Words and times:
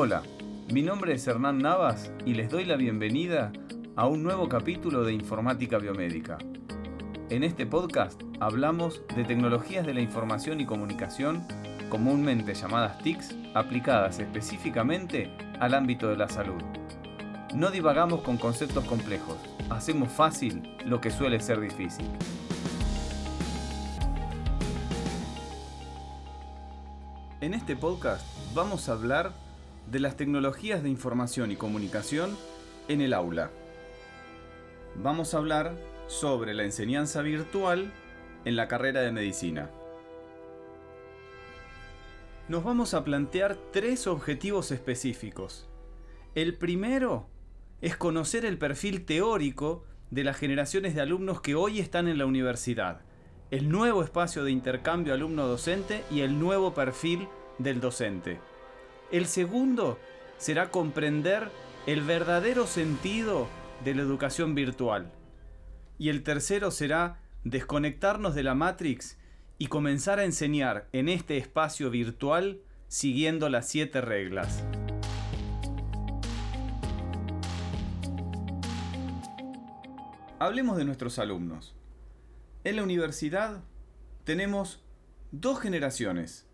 Hola, 0.00 0.22
mi 0.72 0.82
nombre 0.82 1.12
es 1.12 1.26
Hernán 1.26 1.58
Navas 1.58 2.12
y 2.24 2.34
les 2.34 2.48
doy 2.50 2.64
la 2.64 2.76
bienvenida 2.76 3.50
a 3.96 4.06
un 4.06 4.22
nuevo 4.22 4.48
capítulo 4.48 5.02
de 5.02 5.12
Informática 5.12 5.78
Biomédica. 5.78 6.38
En 7.30 7.42
este 7.42 7.66
podcast 7.66 8.22
hablamos 8.38 9.02
de 9.16 9.24
tecnologías 9.24 9.84
de 9.84 9.94
la 9.94 10.00
información 10.00 10.60
y 10.60 10.66
comunicación, 10.66 11.44
comúnmente 11.88 12.54
llamadas 12.54 13.02
TICs, 13.02 13.34
aplicadas 13.54 14.20
específicamente 14.20 15.36
al 15.58 15.74
ámbito 15.74 16.08
de 16.08 16.16
la 16.16 16.28
salud. 16.28 16.62
No 17.56 17.72
divagamos 17.72 18.22
con 18.22 18.36
conceptos 18.36 18.84
complejos, 18.84 19.36
hacemos 19.68 20.12
fácil 20.12 20.76
lo 20.86 21.00
que 21.00 21.10
suele 21.10 21.40
ser 21.40 21.58
difícil. 21.58 22.06
En 27.40 27.52
este 27.52 27.74
podcast 27.74 28.24
vamos 28.54 28.88
a 28.88 28.92
hablar 28.92 29.47
de 29.90 30.00
las 30.00 30.16
tecnologías 30.16 30.82
de 30.82 30.90
información 30.90 31.50
y 31.50 31.56
comunicación 31.56 32.36
en 32.88 33.00
el 33.00 33.14
aula. 33.14 33.50
Vamos 34.96 35.32
a 35.32 35.38
hablar 35.38 35.76
sobre 36.08 36.52
la 36.54 36.64
enseñanza 36.64 37.22
virtual 37.22 37.90
en 38.44 38.56
la 38.56 38.68
carrera 38.68 39.00
de 39.00 39.12
medicina. 39.12 39.70
Nos 42.48 42.64
vamos 42.64 42.94
a 42.94 43.04
plantear 43.04 43.56
tres 43.72 44.06
objetivos 44.06 44.70
específicos. 44.72 45.68
El 46.34 46.54
primero 46.54 47.28
es 47.80 47.96
conocer 47.96 48.44
el 48.44 48.58
perfil 48.58 49.04
teórico 49.04 49.84
de 50.10 50.24
las 50.24 50.36
generaciones 50.36 50.94
de 50.94 51.02
alumnos 51.02 51.40
que 51.40 51.54
hoy 51.54 51.78
están 51.78 52.08
en 52.08 52.18
la 52.18 52.26
universidad, 52.26 53.02
el 53.50 53.68
nuevo 53.68 54.02
espacio 54.02 54.44
de 54.44 54.50
intercambio 54.50 55.14
alumno-docente 55.14 56.04
y 56.10 56.20
el 56.20 56.38
nuevo 56.38 56.74
perfil 56.74 57.28
del 57.58 57.80
docente. 57.80 58.38
El 59.10 59.26
segundo 59.26 59.98
será 60.36 60.70
comprender 60.70 61.50
el 61.86 62.02
verdadero 62.02 62.66
sentido 62.66 63.48
de 63.82 63.94
la 63.94 64.02
educación 64.02 64.54
virtual. 64.54 65.10
Y 65.96 66.10
el 66.10 66.22
tercero 66.22 66.70
será 66.70 67.18
desconectarnos 67.42 68.34
de 68.34 68.42
la 68.42 68.54
Matrix 68.54 69.16
y 69.56 69.68
comenzar 69.68 70.18
a 70.18 70.24
enseñar 70.24 70.88
en 70.92 71.08
este 71.08 71.38
espacio 71.38 71.88
virtual 71.88 72.60
siguiendo 72.88 73.48
las 73.48 73.66
siete 73.66 74.02
reglas. 74.02 74.62
Hablemos 80.38 80.76
de 80.76 80.84
nuestros 80.84 81.18
alumnos. 81.18 81.74
En 82.62 82.76
la 82.76 82.82
universidad 82.82 83.64
tenemos 84.24 84.84
dos 85.32 85.60
generaciones. 85.60 86.47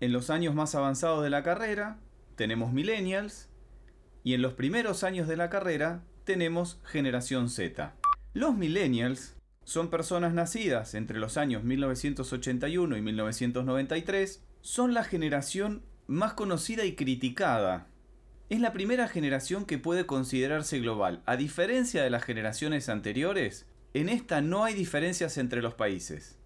En 0.00 0.12
los 0.12 0.30
años 0.30 0.54
más 0.54 0.74
avanzados 0.74 1.22
de 1.22 1.30
la 1.30 1.42
carrera 1.42 1.98
tenemos 2.36 2.72
millennials 2.72 3.48
y 4.24 4.34
en 4.34 4.42
los 4.42 4.54
primeros 4.54 5.04
años 5.04 5.28
de 5.28 5.36
la 5.36 5.50
carrera 5.50 6.04
tenemos 6.24 6.80
generación 6.84 7.48
Z. 7.48 7.94
Los 8.34 8.54
millennials 8.54 9.36
son 9.64 9.90
personas 9.90 10.34
nacidas 10.34 10.94
entre 10.94 11.18
los 11.18 11.36
años 11.36 11.64
1981 11.64 12.96
y 12.96 13.02
1993, 13.02 14.44
son 14.60 14.94
la 14.94 15.04
generación 15.04 15.82
más 16.06 16.34
conocida 16.34 16.84
y 16.84 16.94
criticada 16.94 17.88
es 18.48 18.60
la 18.60 18.72
primera 18.72 19.08
generación 19.08 19.66
que 19.66 19.78
puede 19.78 20.06
considerarse 20.06 20.78
global. 20.80 21.22
A 21.26 21.36
diferencia 21.36 22.02
de 22.02 22.08
las 22.08 22.24
generaciones 22.24 22.88
anteriores, 22.88 23.66
en 23.92 24.08
esta 24.08 24.40
no 24.40 24.64
hay 24.64 24.72
diferencias 24.72 25.36
entre 25.36 25.60
los 25.60 25.74
países. 25.74 26.38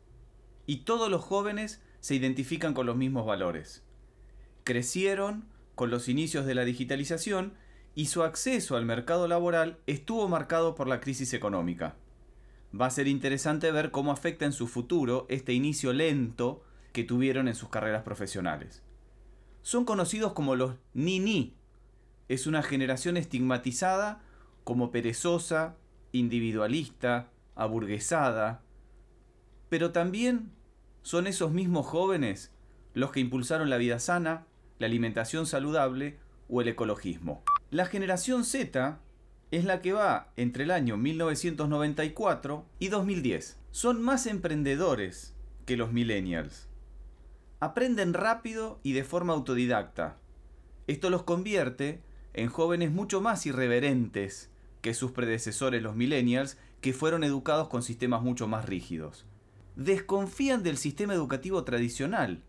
Y 0.67 0.79
todos 0.79 1.09
los 1.11 1.23
jóvenes 1.23 1.81
se 2.03 2.17
identifican 2.17 2.75
con 2.75 2.85
los 2.85 2.97
mismos 2.97 3.25
valores. 3.25 3.85
Crecieron 4.65 5.45
con 5.77 5.91
los 5.91 6.09
inicios 6.09 6.45
de 6.47 6.57
la 6.57 6.65
digitalización 6.65 7.55
y 7.95 8.07
su 8.07 8.25
acceso 8.25 8.77
al 8.77 8.85
mercado 8.85 9.29
laboral 9.29 9.79
estuvo 9.87 10.29
marcado 10.29 10.75
por 10.75 10.89
la 10.89 11.01
crisis 11.01 11.33
económica. 11.33 11.95
Va 12.79 12.87
a 12.87 12.91
ser 12.91 13.07
interesante 13.07 13.71
ver 13.71 13.93
cómo 13.93 14.11
afecta 14.11 14.45
en 14.45 14.53
su 14.53 14.67
futuro 14.67 15.27
este 15.29 15.53
inicio 15.53 15.93
lento 15.93 16.65
que 16.93 17.05
tuvieron 17.05 17.47
en 17.47 17.55
sus 17.55 17.69
carreras 17.69 18.03
profesionales. 18.03 18.83
Son 19.63 19.85
conocidos 19.85 20.33
como 20.33 20.57
los 20.57 20.75
ni-ni 20.95 21.55
es 22.29 22.49
una 22.49 22.65
generación 22.65 23.17
estigmatizada 23.17 24.23
como 24.65 24.91
perezosa, 24.91 25.77
individualista, 26.11 27.31
aburguesada, 27.55 28.63
pero 29.69 29.93
también 29.93 30.51
son 31.03 31.27
esos 31.27 31.53
mismos 31.53 31.87
jóvenes 31.87 32.53
los 32.95 33.11
que 33.11 33.21
impulsaron 33.21 33.71
la 33.71 33.79
vida 33.79 33.99
sana, 33.99 34.47
la 34.79 34.87
alimentación 34.87 35.47
saludable 35.47 36.19
o 36.49 36.61
el 36.61 36.69
ecologismo. 36.69 37.43
La 37.71 37.87
generación 37.87 38.45
Z 38.45 39.01
es 39.51 39.65
la 39.65 39.81
que 39.81 39.93
va 39.93 40.33
entre 40.37 40.65
el 40.65 40.71
año 40.71 40.97
1994 40.97 42.67
y 42.79 42.89
2010. 42.89 43.59
Son 43.71 44.03
más 44.03 44.27
emprendedores 44.27 45.35
que 45.67 45.77
los 45.77 45.93
millennials. 45.93 46.69
Aprenden 47.61 48.13
rápido 48.13 48.81
y 48.83 48.93
de 48.93 49.05
forma 49.05 49.33
autodidacta. 49.33 50.17
Esto 50.87 51.11
los 51.11 51.23
convierte 51.23 52.03
en 52.35 52.49
jóvenes 52.49 52.91
mucho 52.91 53.21
más 53.21 53.47
irreverentes 53.47 54.51
que 54.81 54.95
sus 54.95 55.13
predecesores 55.13 55.83
los 55.83 55.95
millennials, 55.95 56.59
que 56.81 56.93
fueron 56.93 57.23
educados 57.23 57.69
con 57.69 57.83
sistemas 57.83 58.23
mucho 58.23 58.49
más 58.49 58.67
rígidos. 58.67 59.27
Desconfían 59.77 60.63
del 60.63 60.77
sistema 60.77 61.15
educativo 61.15 61.65
tradicional, 61.65 62.43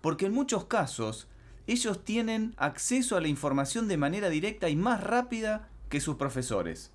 porque 0.00 0.26
en 0.26 0.32
muchos 0.32 0.64
casos 0.64 1.28
ellos 1.66 2.04
tienen 2.04 2.54
acceso 2.56 3.16
a 3.16 3.20
la 3.20 3.28
información 3.28 3.88
de 3.88 3.96
manera 3.96 4.28
directa 4.30 4.68
y 4.68 4.76
más 4.76 5.02
rápida 5.02 5.68
que 5.88 6.00
sus 6.00 6.16
profesores. 6.16 6.90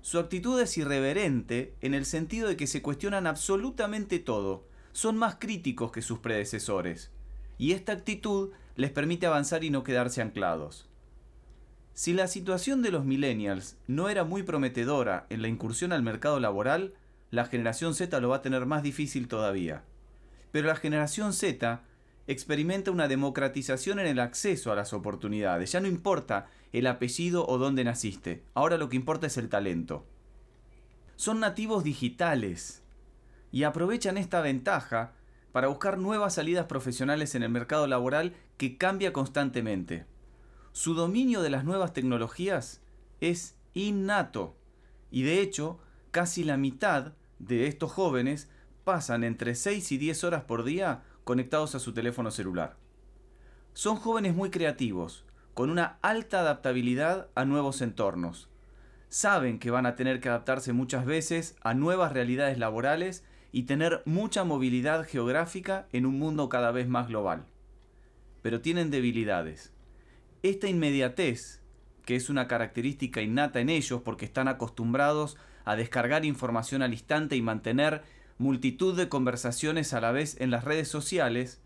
Su 0.00 0.18
actitud 0.18 0.60
es 0.60 0.76
irreverente 0.78 1.74
en 1.80 1.94
el 1.94 2.04
sentido 2.04 2.48
de 2.48 2.56
que 2.56 2.66
se 2.66 2.82
cuestionan 2.82 3.26
absolutamente 3.26 4.18
todo, 4.18 4.66
son 4.92 5.16
más 5.16 5.36
críticos 5.36 5.92
que 5.92 6.02
sus 6.02 6.18
predecesores, 6.18 7.10
y 7.56 7.72
esta 7.72 7.92
actitud 7.92 8.50
les 8.76 8.90
permite 8.90 9.26
avanzar 9.26 9.64
y 9.64 9.70
no 9.70 9.82
quedarse 9.82 10.22
anclados. 10.22 10.88
Si 11.94 12.12
la 12.12 12.28
situación 12.28 12.80
de 12.80 12.92
los 12.92 13.04
millennials 13.04 13.76
no 13.88 14.08
era 14.08 14.22
muy 14.22 14.44
prometedora 14.44 15.26
en 15.30 15.42
la 15.42 15.48
incursión 15.48 15.92
al 15.92 16.02
mercado 16.02 16.38
laboral, 16.38 16.94
la 17.30 17.44
generación 17.44 17.94
Z 17.94 18.20
lo 18.20 18.30
va 18.30 18.36
a 18.36 18.42
tener 18.42 18.66
más 18.66 18.82
difícil 18.82 19.28
todavía. 19.28 19.84
Pero 20.50 20.68
la 20.68 20.76
generación 20.76 21.32
Z 21.32 21.82
experimenta 22.26 22.90
una 22.90 23.08
democratización 23.08 23.98
en 23.98 24.06
el 24.06 24.20
acceso 24.20 24.70
a 24.70 24.76
las 24.76 24.92
oportunidades. 24.92 25.72
Ya 25.72 25.80
no 25.80 25.88
importa 25.88 26.46
el 26.72 26.86
apellido 26.86 27.46
o 27.46 27.58
dónde 27.58 27.84
naciste, 27.84 28.44
ahora 28.54 28.76
lo 28.76 28.88
que 28.88 28.96
importa 28.96 29.26
es 29.26 29.36
el 29.36 29.48
talento. 29.48 30.06
Son 31.16 31.40
nativos 31.40 31.84
digitales 31.84 32.82
y 33.50 33.64
aprovechan 33.64 34.18
esta 34.18 34.40
ventaja 34.40 35.14
para 35.52 35.68
buscar 35.68 35.98
nuevas 35.98 36.34
salidas 36.34 36.66
profesionales 36.66 37.34
en 37.34 37.42
el 37.42 37.48
mercado 37.48 37.86
laboral 37.86 38.34
que 38.56 38.76
cambia 38.76 39.12
constantemente. 39.12 40.06
Su 40.72 40.94
dominio 40.94 41.42
de 41.42 41.50
las 41.50 41.64
nuevas 41.64 41.92
tecnologías 41.92 42.82
es 43.20 43.56
innato 43.74 44.56
y 45.10 45.22
de 45.22 45.40
hecho 45.40 45.80
casi 46.10 46.44
la 46.44 46.56
mitad 46.56 47.14
de 47.38 47.66
estos 47.66 47.92
jóvenes 47.92 48.48
pasan 48.84 49.24
entre 49.24 49.54
6 49.54 49.92
y 49.92 49.98
10 49.98 50.24
horas 50.24 50.44
por 50.44 50.64
día 50.64 51.02
conectados 51.24 51.74
a 51.74 51.78
su 51.78 51.92
teléfono 51.92 52.30
celular. 52.30 52.76
Son 53.72 53.96
jóvenes 53.96 54.34
muy 54.34 54.50
creativos, 54.50 55.24
con 55.54 55.70
una 55.70 55.98
alta 56.02 56.40
adaptabilidad 56.40 57.28
a 57.34 57.44
nuevos 57.44 57.82
entornos. 57.82 58.48
Saben 59.08 59.58
que 59.58 59.70
van 59.70 59.86
a 59.86 59.96
tener 59.96 60.20
que 60.20 60.28
adaptarse 60.28 60.72
muchas 60.72 61.06
veces 61.06 61.56
a 61.62 61.74
nuevas 61.74 62.12
realidades 62.12 62.58
laborales 62.58 63.24
y 63.52 63.64
tener 63.64 64.02
mucha 64.04 64.44
movilidad 64.44 65.04
geográfica 65.04 65.88
en 65.92 66.06
un 66.06 66.18
mundo 66.18 66.48
cada 66.48 66.72
vez 66.72 66.88
más 66.88 67.08
global. 67.08 67.46
Pero 68.42 68.60
tienen 68.60 68.90
debilidades 68.90 69.72
esta 70.42 70.68
inmediatez, 70.68 71.60
que 72.04 72.14
es 72.14 72.30
una 72.30 72.46
característica 72.46 73.20
innata 73.20 73.60
en 73.60 73.68
ellos 73.68 74.02
porque 74.02 74.24
están 74.24 74.46
acostumbrados 74.46 75.36
a 75.68 75.76
descargar 75.76 76.24
información 76.24 76.80
al 76.80 76.94
instante 76.94 77.36
y 77.36 77.42
mantener 77.42 78.02
multitud 78.38 78.96
de 78.96 79.10
conversaciones 79.10 79.92
a 79.92 80.00
la 80.00 80.12
vez 80.12 80.40
en 80.40 80.50
las 80.50 80.64
redes 80.64 80.88
sociales, 80.88 81.60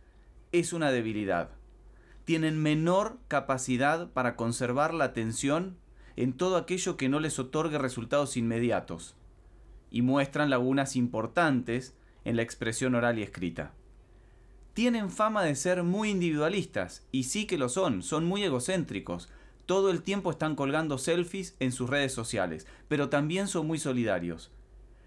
es 0.50 0.72
una 0.72 0.90
debilidad. 0.90 1.50
Tienen 2.24 2.60
menor 2.60 3.20
capacidad 3.28 4.10
para 4.10 4.34
conservar 4.34 4.92
la 4.92 5.04
atención 5.04 5.76
en 6.16 6.32
todo 6.32 6.56
aquello 6.56 6.96
que 6.96 7.08
no 7.08 7.20
les 7.20 7.38
otorgue 7.38 7.78
resultados 7.78 8.36
inmediatos 8.36 9.14
y 9.88 10.02
muestran 10.02 10.50
lagunas 10.50 10.96
importantes 10.96 11.94
en 12.24 12.34
la 12.34 12.42
expresión 12.42 12.96
oral 12.96 13.20
y 13.20 13.22
escrita. 13.22 13.72
Tienen 14.74 15.10
fama 15.10 15.44
de 15.44 15.54
ser 15.54 15.84
muy 15.84 16.10
individualistas, 16.10 17.06
y 17.12 17.22
sí 17.22 17.46
que 17.46 17.56
lo 17.56 17.68
son, 17.68 18.02
son 18.02 18.24
muy 18.24 18.42
egocéntricos, 18.42 19.28
todo 19.72 19.90
el 19.90 20.02
tiempo 20.02 20.30
están 20.30 20.54
colgando 20.54 20.98
selfies 20.98 21.56
en 21.58 21.72
sus 21.72 21.88
redes 21.88 22.12
sociales, 22.12 22.66
pero 22.88 23.08
también 23.08 23.48
son 23.48 23.66
muy 23.66 23.78
solidarios. 23.78 24.52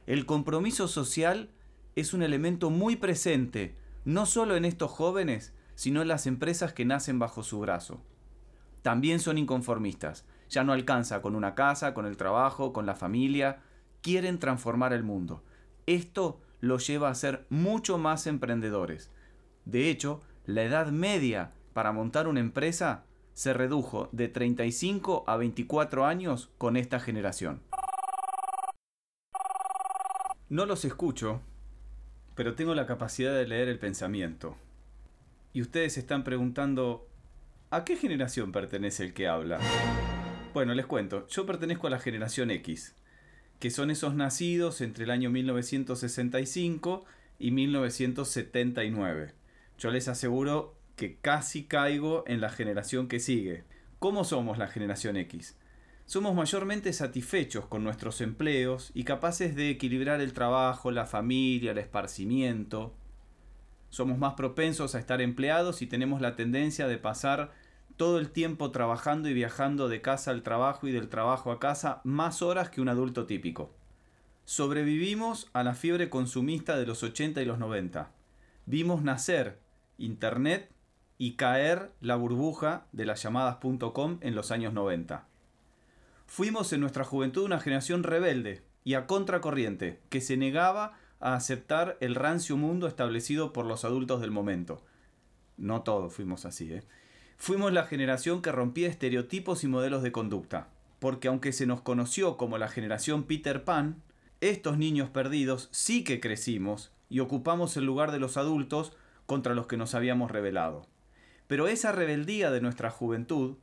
El 0.07 0.25
compromiso 0.25 0.87
social 0.87 1.51
es 1.95 2.15
un 2.15 2.23
elemento 2.23 2.71
muy 2.71 2.95
presente, 2.95 3.75
no 4.05 4.25
solo 4.25 4.55
en 4.55 4.65
estos 4.65 4.89
jóvenes, 4.89 5.53
sino 5.75 6.01
en 6.01 6.07
las 6.07 6.25
empresas 6.25 6.73
que 6.73 6.83
nacen 6.83 7.19
bajo 7.19 7.43
su 7.43 7.59
brazo. 7.59 8.01
También 8.81 9.19
son 9.19 9.37
inconformistas, 9.37 10.25
ya 10.49 10.63
no 10.63 10.73
alcanza 10.73 11.21
con 11.21 11.35
una 11.35 11.53
casa, 11.53 11.93
con 11.93 12.07
el 12.07 12.17
trabajo, 12.17 12.73
con 12.73 12.87
la 12.87 12.95
familia, 12.95 13.59
quieren 14.01 14.39
transformar 14.39 14.93
el 14.93 15.03
mundo. 15.03 15.43
Esto 15.85 16.41
los 16.59 16.87
lleva 16.87 17.09
a 17.09 17.13
ser 17.13 17.45
mucho 17.51 17.99
más 17.99 18.25
emprendedores. 18.25 19.11
De 19.65 19.91
hecho, 19.91 20.21
la 20.47 20.63
edad 20.63 20.87
media 20.87 21.51
para 21.73 21.91
montar 21.91 22.27
una 22.27 22.39
empresa 22.39 23.03
se 23.35 23.53
redujo 23.53 24.07
de 24.13 24.29
35 24.29 25.25
a 25.27 25.35
24 25.35 26.05
años 26.05 26.49
con 26.57 26.77
esta 26.77 27.01
generación. 27.01 27.61
No 30.47 30.65
los 30.65 30.85
escucho, 30.85 31.41
pero 32.33 32.55
tengo 32.55 32.73
la 32.73 32.87
capacidad 32.87 33.35
de 33.35 33.45
leer 33.45 33.67
el 33.67 33.77
pensamiento. 33.77 34.55
Y 35.51 35.61
ustedes 35.61 35.93
se 35.93 35.99
están 35.99 36.23
preguntando, 36.23 37.09
¿a 37.71 37.83
qué 37.83 37.97
generación 37.97 38.53
pertenece 38.53 39.03
el 39.03 39.13
que 39.13 39.27
habla? 39.27 39.59
Bueno, 40.53 40.73
les 40.73 40.85
cuento, 40.85 41.27
yo 41.27 41.45
pertenezco 41.45 41.87
a 41.87 41.89
la 41.89 41.99
generación 41.99 42.51
X, 42.51 42.95
que 43.59 43.69
son 43.69 43.91
esos 43.91 44.15
nacidos 44.15 44.79
entre 44.79 45.03
el 45.03 45.11
año 45.11 45.29
1965 45.29 47.03
y 47.37 47.51
1979. 47.51 49.33
Yo 49.77 49.91
les 49.91 50.07
aseguro 50.07 50.74
que 50.95 51.17
casi 51.17 51.65
caigo 51.65 52.23
en 52.27 52.41
la 52.41 52.49
generación 52.49 53.07
que 53.07 53.19
sigue. 53.19 53.63
¿Cómo 53.99 54.23
somos 54.23 54.57
la 54.57 54.67
generación 54.67 55.17
X? 55.17 55.57
Somos 56.05 56.35
mayormente 56.35 56.93
satisfechos 56.93 57.65
con 57.65 57.83
nuestros 57.83 58.21
empleos 58.21 58.91
y 58.93 59.03
capaces 59.03 59.55
de 59.55 59.71
equilibrar 59.71 60.21
el 60.21 60.33
trabajo, 60.33 60.91
la 60.91 61.05
familia, 61.05 61.71
el 61.71 61.79
esparcimiento. 61.79 62.93
Somos 63.89 64.19
más 64.19 64.35
propensos 64.35 64.93
a 64.93 64.99
estar 64.99 65.21
empleados 65.21 65.81
y 65.81 65.87
tenemos 65.87 66.21
la 66.21 66.35
tendencia 66.35 66.87
de 66.87 66.97
pasar 66.97 67.51
todo 67.97 68.19
el 68.19 68.29
tiempo 68.29 68.71
trabajando 68.71 69.29
y 69.29 69.33
viajando 69.33 69.89
de 69.89 70.01
casa 70.01 70.31
al 70.31 70.43
trabajo 70.43 70.87
y 70.87 70.91
del 70.91 71.09
trabajo 71.09 71.51
a 71.51 71.59
casa 71.59 72.01
más 72.03 72.41
horas 72.41 72.69
que 72.69 72.81
un 72.81 72.89
adulto 72.89 73.25
típico. 73.25 73.73
Sobrevivimos 74.43 75.49
a 75.53 75.63
la 75.63 75.73
fiebre 75.73 76.09
consumista 76.09 76.77
de 76.77 76.85
los 76.85 77.01
80 77.01 77.41
y 77.41 77.45
los 77.45 77.57
90. 77.57 78.11
Vimos 78.67 79.01
nacer 79.01 79.59
Internet 79.97 80.74
y 81.17 81.33
caer 81.33 81.91
la 82.01 82.15
burbuja 82.15 82.85
de 82.91 83.05
las 83.05 83.23
llamadas.com 83.23 84.17
en 84.21 84.35
los 84.35 84.51
años 84.51 84.73
90. 84.73 85.25
Fuimos 86.25 86.73
en 86.73 86.81
nuestra 86.81 87.03
juventud 87.03 87.43
una 87.43 87.59
generación 87.59 88.03
rebelde 88.03 88.63
y 88.83 88.95
a 88.95 89.07
contracorriente, 89.07 90.01
que 90.09 90.21
se 90.21 90.37
negaba 90.37 90.93
a 91.19 91.33
aceptar 91.35 91.97
el 92.01 92.15
rancio 92.15 92.57
mundo 92.57 92.87
establecido 92.87 93.53
por 93.53 93.65
los 93.65 93.85
adultos 93.85 94.21
del 94.21 94.31
momento. 94.31 94.83
No 95.57 95.81
todos 95.81 96.13
fuimos 96.13 96.45
así, 96.45 96.71
¿eh? 96.73 96.83
Fuimos 97.37 97.73
la 97.73 97.85
generación 97.85 98.41
que 98.41 98.51
rompía 98.51 98.87
estereotipos 98.87 99.63
y 99.63 99.67
modelos 99.67 100.03
de 100.03 100.11
conducta, 100.11 100.69
porque 100.99 101.27
aunque 101.27 101.51
se 101.51 101.65
nos 101.65 101.81
conoció 101.81 102.37
como 102.37 102.57
la 102.57 102.69
generación 102.69 103.23
Peter 103.23 103.63
Pan, 103.63 104.01
estos 104.41 104.77
niños 104.77 105.09
perdidos 105.09 105.67
sí 105.71 106.03
que 106.03 106.19
crecimos 106.19 106.91
y 107.09 107.19
ocupamos 107.19 107.75
el 107.77 107.85
lugar 107.85 108.11
de 108.11 108.19
los 108.19 108.37
adultos 108.37 108.93
contra 109.25 109.53
los 109.53 109.67
que 109.67 109.77
nos 109.77 109.95
habíamos 109.95 110.31
rebelado. 110.31 110.87
Pero 111.47 111.67
esa 111.67 111.91
rebeldía 111.91 112.51
de 112.51 112.61
nuestra 112.61 112.89
juventud, 112.89 113.57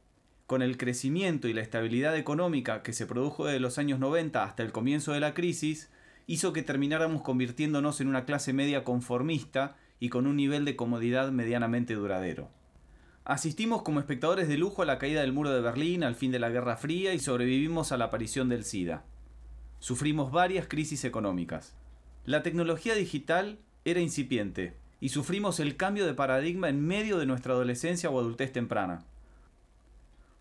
con 0.47 0.63
el 0.63 0.77
crecimiento 0.77 1.49
y 1.49 1.53
la 1.53 1.63
estabilidad 1.63 2.17
económica 2.17 2.83
que 2.83 2.93
se 2.93 3.07
produjo 3.07 3.47
desde 3.47 3.61
los 3.61 3.79
años 3.79 3.99
90 3.99 4.45
hasta 4.45 4.63
el 4.63 4.73
comienzo 4.73 5.13
de 5.13 5.21
la 5.21 5.35
crisis, 5.35 5.91
hizo 6.27 6.53
que 6.53 6.63
termináramos 6.63 7.23
convirtiéndonos 7.23 8.01
en 8.01 8.09
una 8.09 8.25
clase 8.25 8.53
media 8.53 8.85
conformista 8.85 9.77
y 9.99 10.09
con 10.09 10.27
un 10.27 10.37
nivel 10.37 10.65
de 10.65 10.77
comodidad 10.77 11.33
medianamente 11.33 11.95
duradero. 11.95 12.51
Asistimos 13.25 13.83
como 13.83 14.01
espectadores 14.01 14.49
de 14.49 14.59
lujo 14.59 14.83
a 14.83 14.87
la 14.87 14.99
caída 14.99 15.21
del 15.21 15.33
muro 15.33 15.51
de 15.51 15.61
Berlín, 15.61 16.03
al 16.03 16.17
fin 16.17 16.33
de 16.33 16.41
la 16.41 16.51
Guerra 16.51 16.77
Fría 16.77 17.15
y 17.15 17.21
sobrevivimos 17.21 17.93
a 17.93 17.97
la 17.97 18.07
aparición 18.07 18.49
del 18.49 18.65
SIDA. 18.65 19.05
Sufrimos 19.79 20.33
varias 20.33 20.67
crisis 20.67 21.05
económicas. 21.05 21.75
La 22.25 22.43
tecnología 22.43 22.95
digital 22.95 23.59
era 23.85 24.01
incipiente, 24.01 24.75
y 25.03 25.09
sufrimos 25.09 25.59
el 25.59 25.77
cambio 25.77 26.07
de 26.07 26.15
paradigma 26.15 26.69
en 26.69 26.87
medio 26.87 27.19
de 27.19 27.27
nuestra 27.27 27.55
adolescencia 27.55 28.09
o 28.09 28.21
adultez 28.21 28.53
temprana. 28.53 29.03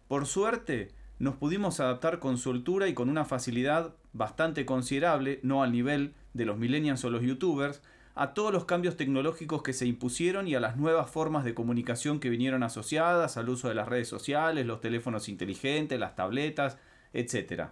Por 0.08 0.28
suerte, 0.28 0.92
nos 1.18 1.36
pudimos 1.36 1.80
adaptar 1.80 2.20
con 2.20 2.38
soltura 2.38 2.88
y 2.88 2.94
con 2.94 3.10
una 3.10 3.26
facilidad 3.26 3.96
bastante 4.14 4.64
considerable, 4.68 5.40
no 5.42 5.64
al 5.64 5.72
nivel 5.72 6.14
de 6.36 6.46
los 6.46 6.60
millennials 6.60 7.04
o 7.04 7.10
los 7.10 7.24
youtubers, 7.24 7.82
a 8.14 8.36
todos 8.36 8.54
los 8.54 8.66
cambios 8.66 8.98
tecnológicos 8.98 9.64
que 9.64 9.74
se 9.74 9.88
impusieron 9.88 10.48
y 10.48 10.54
a 10.54 10.60
las 10.60 10.78
nuevas 10.78 11.10
formas 11.10 11.44
de 11.44 11.56
comunicación 11.56 12.20
que 12.20 12.30
vinieron 12.30 12.62
asociadas 12.62 13.38
al 13.38 13.50
uso 13.50 13.68
de 13.68 13.74
las 13.74 13.88
redes 13.88 14.10
sociales, 14.10 14.68
los 14.68 14.80
teléfonos 14.80 15.28
inteligentes, 15.28 16.00
las 16.00 16.16
tabletas, 16.16 16.78
etc. 17.14 17.72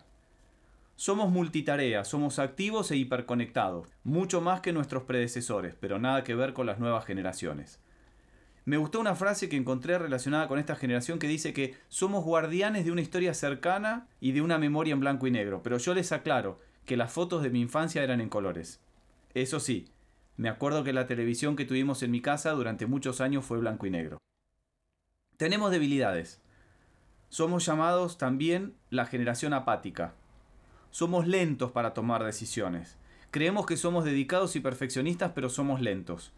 Somos 1.00 1.32
multitarea, 1.32 2.04
somos 2.04 2.40
activos 2.40 2.92
e 2.92 2.98
hiperconectados, 2.98 3.88
mucho 4.04 4.42
más 4.42 4.60
que 4.60 4.74
nuestros 4.74 5.04
predecesores, 5.04 5.74
pero 5.80 5.98
nada 5.98 6.26
que 6.26 6.36
ver 6.36 6.52
con 6.52 6.66
las 6.66 6.78
nuevas 6.78 7.06
generaciones. 7.06 7.80
Me 8.66 8.76
gustó 8.76 9.00
una 9.00 9.16
frase 9.16 9.48
que 9.48 9.56
encontré 9.56 9.98
relacionada 9.98 10.50
con 10.50 10.60
esta 10.60 10.76
generación 10.76 11.18
que 11.18 11.30
dice 11.30 11.54
que 11.54 11.78
somos 11.88 12.26
guardianes 12.26 12.84
de 12.84 12.92
una 12.92 13.00
historia 13.00 13.34
cercana 13.34 14.10
y 14.20 14.34
de 14.34 14.42
una 14.42 14.58
memoria 14.58 14.92
en 14.92 15.00
blanco 15.00 15.26
y 15.26 15.32
negro, 15.32 15.64
pero 15.64 15.78
yo 15.78 15.94
les 15.94 16.12
aclaro 16.12 16.60
que 16.84 16.98
las 16.98 17.14
fotos 17.14 17.44
de 17.44 17.50
mi 17.50 17.62
infancia 17.62 18.04
eran 18.04 18.20
en 18.20 18.28
colores. 18.28 18.82
Eso 19.34 19.62
sí, 19.62 19.88
me 20.36 20.50
acuerdo 20.50 20.84
que 20.84 20.92
la 20.92 21.08
televisión 21.08 21.56
que 21.56 21.64
tuvimos 21.64 22.04
en 22.04 22.12
mi 22.12 22.20
casa 22.20 22.52
durante 22.52 22.88
muchos 22.88 23.22
años 23.22 23.46
fue 23.46 23.58
blanco 23.60 23.88
y 23.88 23.90
negro. 23.90 24.18
Tenemos 25.38 25.72
debilidades. 25.72 26.42
Somos 27.30 27.66
llamados 27.66 28.18
también 28.18 28.76
la 28.90 29.06
generación 29.06 29.54
apática, 29.54 30.14
somos 30.92 31.28
lentos 31.28 31.72
para 31.72 31.94
tomar 31.94 32.24
decisiones. 32.24 32.98
Creemos 33.32 33.66
que 33.66 33.78
somos 33.78 34.06
dedicados 34.06 34.56
y 34.56 34.60
perfeccionistas, 34.60 35.32
pero 35.34 35.50
somos 35.50 35.82
lentos. 35.82 36.34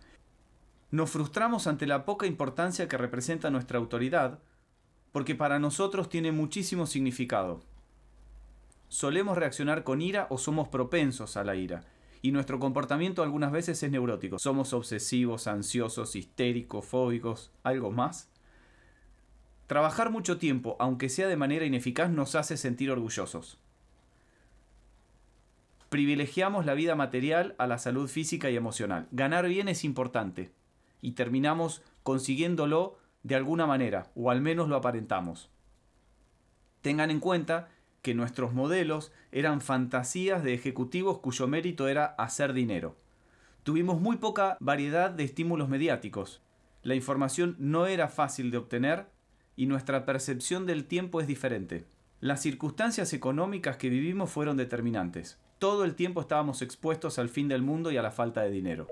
Nos 0.92 1.10
frustramos 1.10 1.68
ante 1.68 1.88
la 1.88 2.04
poca 2.04 2.28
importancia 2.28 2.88
que 2.88 2.98
representa 2.98 3.50
nuestra 3.50 3.80
autoridad, 3.80 4.40
porque 5.14 5.36
para 5.36 5.58
nosotros 5.58 6.10
tiene 6.10 6.34
muchísimo 6.34 6.86
significado. 6.86 7.62
Solemos 8.90 9.38
reaccionar 9.38 9.86
con 9.86 10.02
ira 10.02 10.28
o 10.30 10.38
somos 10.38 10.68
propensos 10.68 11.38
a 11.38 11.46
la 11.46 11.56
ira, 11.56 11.86
y 12.22 12.34
nuestro 12.34 12.60
comportamiento 12.60 13.24
algunas 13.24 13.54
veces 13.54 13.82
es 13.82 13.90
neurótico. 13.90 14.38
Somos 14.38 14.74
obsesivos, 14.74 15.48
ansiosos, 15.48 16.18
histéricos, 16.18 16.86
fóbicos, 16.86 17.52
algo 17.64 17.92
más. 17.92 18.30
Trabajar 19.68 20.10
mucho 20.10 20.38
tiempo, 20.38 20.76
aunque 20.78 21.08
sea 21.08 21.30
de 21.30 21.38
manera 21.38 21.66
ineficaz, 21.66 22.12
nos 22.12 22.36
hace 22.36 22.58
sentir 22.58 22.92
orgullosos 22.92 23.58
privilegiamos 25.92 26.66
la 26.66 26.74
vida 26.74 26.96
material 26.96 27.54
a 27.58 27.68
la 27.68 27.78
salud 27.78 28.08
física 28.08 28.50
y 28.50 28.56
emocional. 28.56 29.10
Ganar 29.12 29.50
bien 29.50 29.68
es 29.68 29.84
importante 29.84 30.54
y 31.02 31.12
terminamos 31.12 31.84
consiguiéndolo 32.04 32.98
de 33.24 33.36
alguna 33.36 33.66
manera, 33.66 34.10
o 34.16 34.32
al 34.32 34.40
menos 34.40 34.70
lo 34.70 34.78
aparentamos. 34.78 35.50
Tengan 36.80 37.12
en 37.12 37.20
cuenta 37.20 37.68
que 38.02 38.16
nuestros 38.16 38.54
modelos 38.54 39.12
eran 39.34 39.60
fantasías 39.60 40.46
de 40.46 40.54
ejecutivos 40.54 41.20
cuyo 41.20 41.46
mérito 41.50 41.90
era 41.90 42.06
hacer 42.06 42.54
dinero. 42.54 42.96
Tuvimos 43.64 44.00
muy 44.00 44.16
poca 44.16 44.56
variedad 44.62 45.12
de 45.12 45.26
estímulos 45.26 45.68
mediáticos. 45.68 46.42
La 46.84 46.96
información 46.96 47.58
no 47.60 47.86
era 47.86 48.08
fácil 48.08 48.50
de 48.50 48.60
obtener 48.60 49.08
y 49.58 49.66
nuestra 49.66 50.06
percepción 50.06 50.66
del 50.66 50.86
tiempo 50.86 51.20
es 51.20 51.28
diferente. 51.28 51.84
Las 52.22 52.42
circunstancias 52.42 53.12
económicas 53.12 53.76
que 53.76 53.90
vivimos 53.90 54.30
fueron 54.30 54.56
determinantes 54.56 55.38
todo 55.62 55.86
el 55.86 55.94
tiempo 55.94 56.22
estábamos 56.22 56.64
expuestos 56.64 57.20
al 57.20 57.30
fin 57.30 57.48
del 57.48 57.62
mundo 57.62 57.92
y 57.92 57.98
a 57.98 58.02
la 58.02 58.10
falta 58.10 58.42
de 58.42 58.50
dinero. 58.50 58.88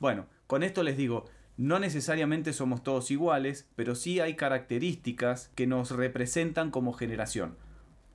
Bueno, 0.00 0.26
con 0.48 0.64
esto 0.64 0.82
les 0.82 0.96
digo, 0.96 1.26
no 1.56 1.78
necesariamente 1.78 2.52
somos 2.52 2.82
todos 2.82 3.12
iguales, 3.12 3.68
pero 3.76 3.94
sí 3.94 4.18
hay 4.18 4.34
características 4.34 5.52
que 5.54 5.68
nos 5.68 5.92
representan 5.92 6.72
como 6.72 6.92
generación. 6.92 7.56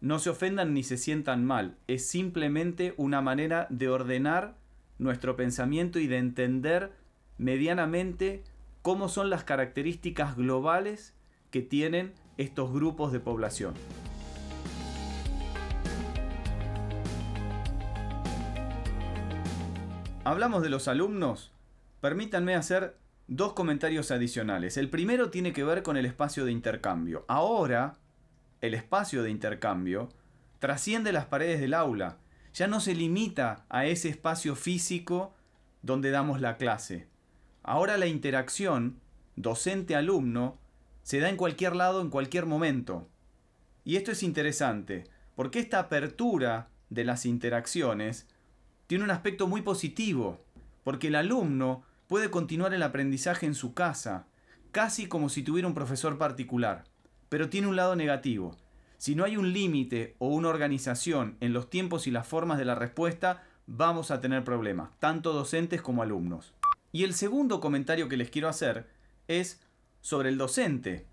No 0.01 0.20
se 0.20 0.32
ofendan 0.32 0.74
ni 0.74 0.84
se 0.84 0.98
sientan 0.98 1.46
mal, 1.46 1.77
es 1.88 2.06
simplemente 2.06 2.94
una 2.98 3.22
manera 3.22 3.68
de 3.70 3.88
ordenar 3.88 4.58
nuestro 5.00 5.38
pensamiento 5.38 5.98
y 5.98 6.08
de 6.08 6.18
entender 6.18 6.91
medianamente 7.38 8.44
cómo 8.82 9.08
son 9.08 9.30
las 9.30 9.46
características 9.46 10.36
globales 10.36 11.15
que 11.51 11.62
tienen 11.62 12.12
estos 12.36 12.74
grupos 12.74 13.13
de 13.13 13.22
población. 13.22 13.75
Hablamos 20.23 20.61
de 20.61 20.69
los 20.69 20.87
alumnos. 20.87 21.51
Permítanme 21.99 22.53
hacer 22.53 22.95
dos 23.27 23.53
comentarios 23.53 24.11
adicionales. 24.11 24.77
El 24.77 24.87
primero 24.87 25.31
tiene 25.31 25.51
que 25.51 25.63
ver 25.63 25.81
con 25.81 25.97
el 25.97 26.05
espacio 26.05 26.45
de 26.45 26.51
intercambio. 26.51 27.25
Ahora, 27.27 27.93
el 28.61 28.75
espacio 28.75 29.23
de 29.23 29.31
intercambio 29.31 30.09
trasciende 30.59 31.11
las 31.11 31.25
paredes 31.25 31.59
del 31.59 31.73
aula. 31.73 32.19
Ya 32.53 32.67
no 32.67 32.81
se 32.81 32.93
limita 32.93 33.65
a 33.67 33.87
ese 33.87 34.09
espacio 34.09 34.55
físico 34.55 35.33
donde 35.81 36.11
damos 36.11 36.39
la 36.39 36.57
clase. 36.57 37.07
Ahora 37.63 37.97
la 37.97 38.05
interacción 38.05 38.99
docente-alumno 39.37 40.59
se 41.01 41.19
da 41.19 41.29
en 41.29 41.37
cualquier 41.37 41.75
lado, 41.75 41.99
en 41.99 42.11
cualquier 42.11 42.45
momento. 42.45 43.09
Y 43.83 43.95
esto 43.95 44.11
es 44.11 44.21
interesante, 44.21 45.05
porque 45.35 45.57
esta 45.57 45.79
apertura 45.79 46.69
de 46.91 47.05
las 47.05 47.25
interacciones 47.25 48.27
tiene 48.91 49.05
un 49.05 49.12
aspecto 49.12 49.48
muy 49.48 49.62
positivo, 49.62 50.43
porque 50.83 51.07
el 51.07 51.15
alumno 51.15 51.86
puede 52.07 52.29
continuar 52.29 52.74
el 52.74 52.83
aprendizaje 52.83 53.45
en 53.45 53.55
su 53.55 53.74
casa, 53.74 54.27
casi 54.74 55.07
como 55.07 55.29
si 55.29 55.43
tuviera 55.43 55.65
un 55.65 55.74
profesor 55.74 56.17
particular, 56.17 56.83
pero 57.29 57.48
tiene 57.48 57.67
un 57.67 57.77
lado 57.77 57.95
negativo. 57.95 58.57
Si 58.98 59.15
no 59.15 59.24
hay 59.24 59.38
un 59.38 59.53
límite 59.53 60.17
o 60.19 60.27
una 60.27 60.50
organización 60.50 61.38
en 61.39 61.53
los 61.53 61.69
tiempos 61.69 62.05
y 62.05 62.12
las 62.12 62.27
formas 62.27 62.57
de 62.57 62.65
la 62.65 62.75
respuesta, 62.75 63.45
vamos 63.65 64.12
a 64.12 64.19
tener 64.19 64.43
problemas, 64.43 64.89
tanto 65.00 65.31
docentes 65.31 65.81
como 65.81 66.03
alumnos. 66.03 66.53
Y 66.91 67.05
el 67.05 67.13
segundo 67.13 67.62
comentario 67.62 68.10
que 68.10 68.17
les 68.17 68.29
quiero 68.29 68.50
hacer 68.50 68.89
es 69.29 69.62
sobre 70.01 70.27
el 70.27 70.38
docente. 70.38 71.05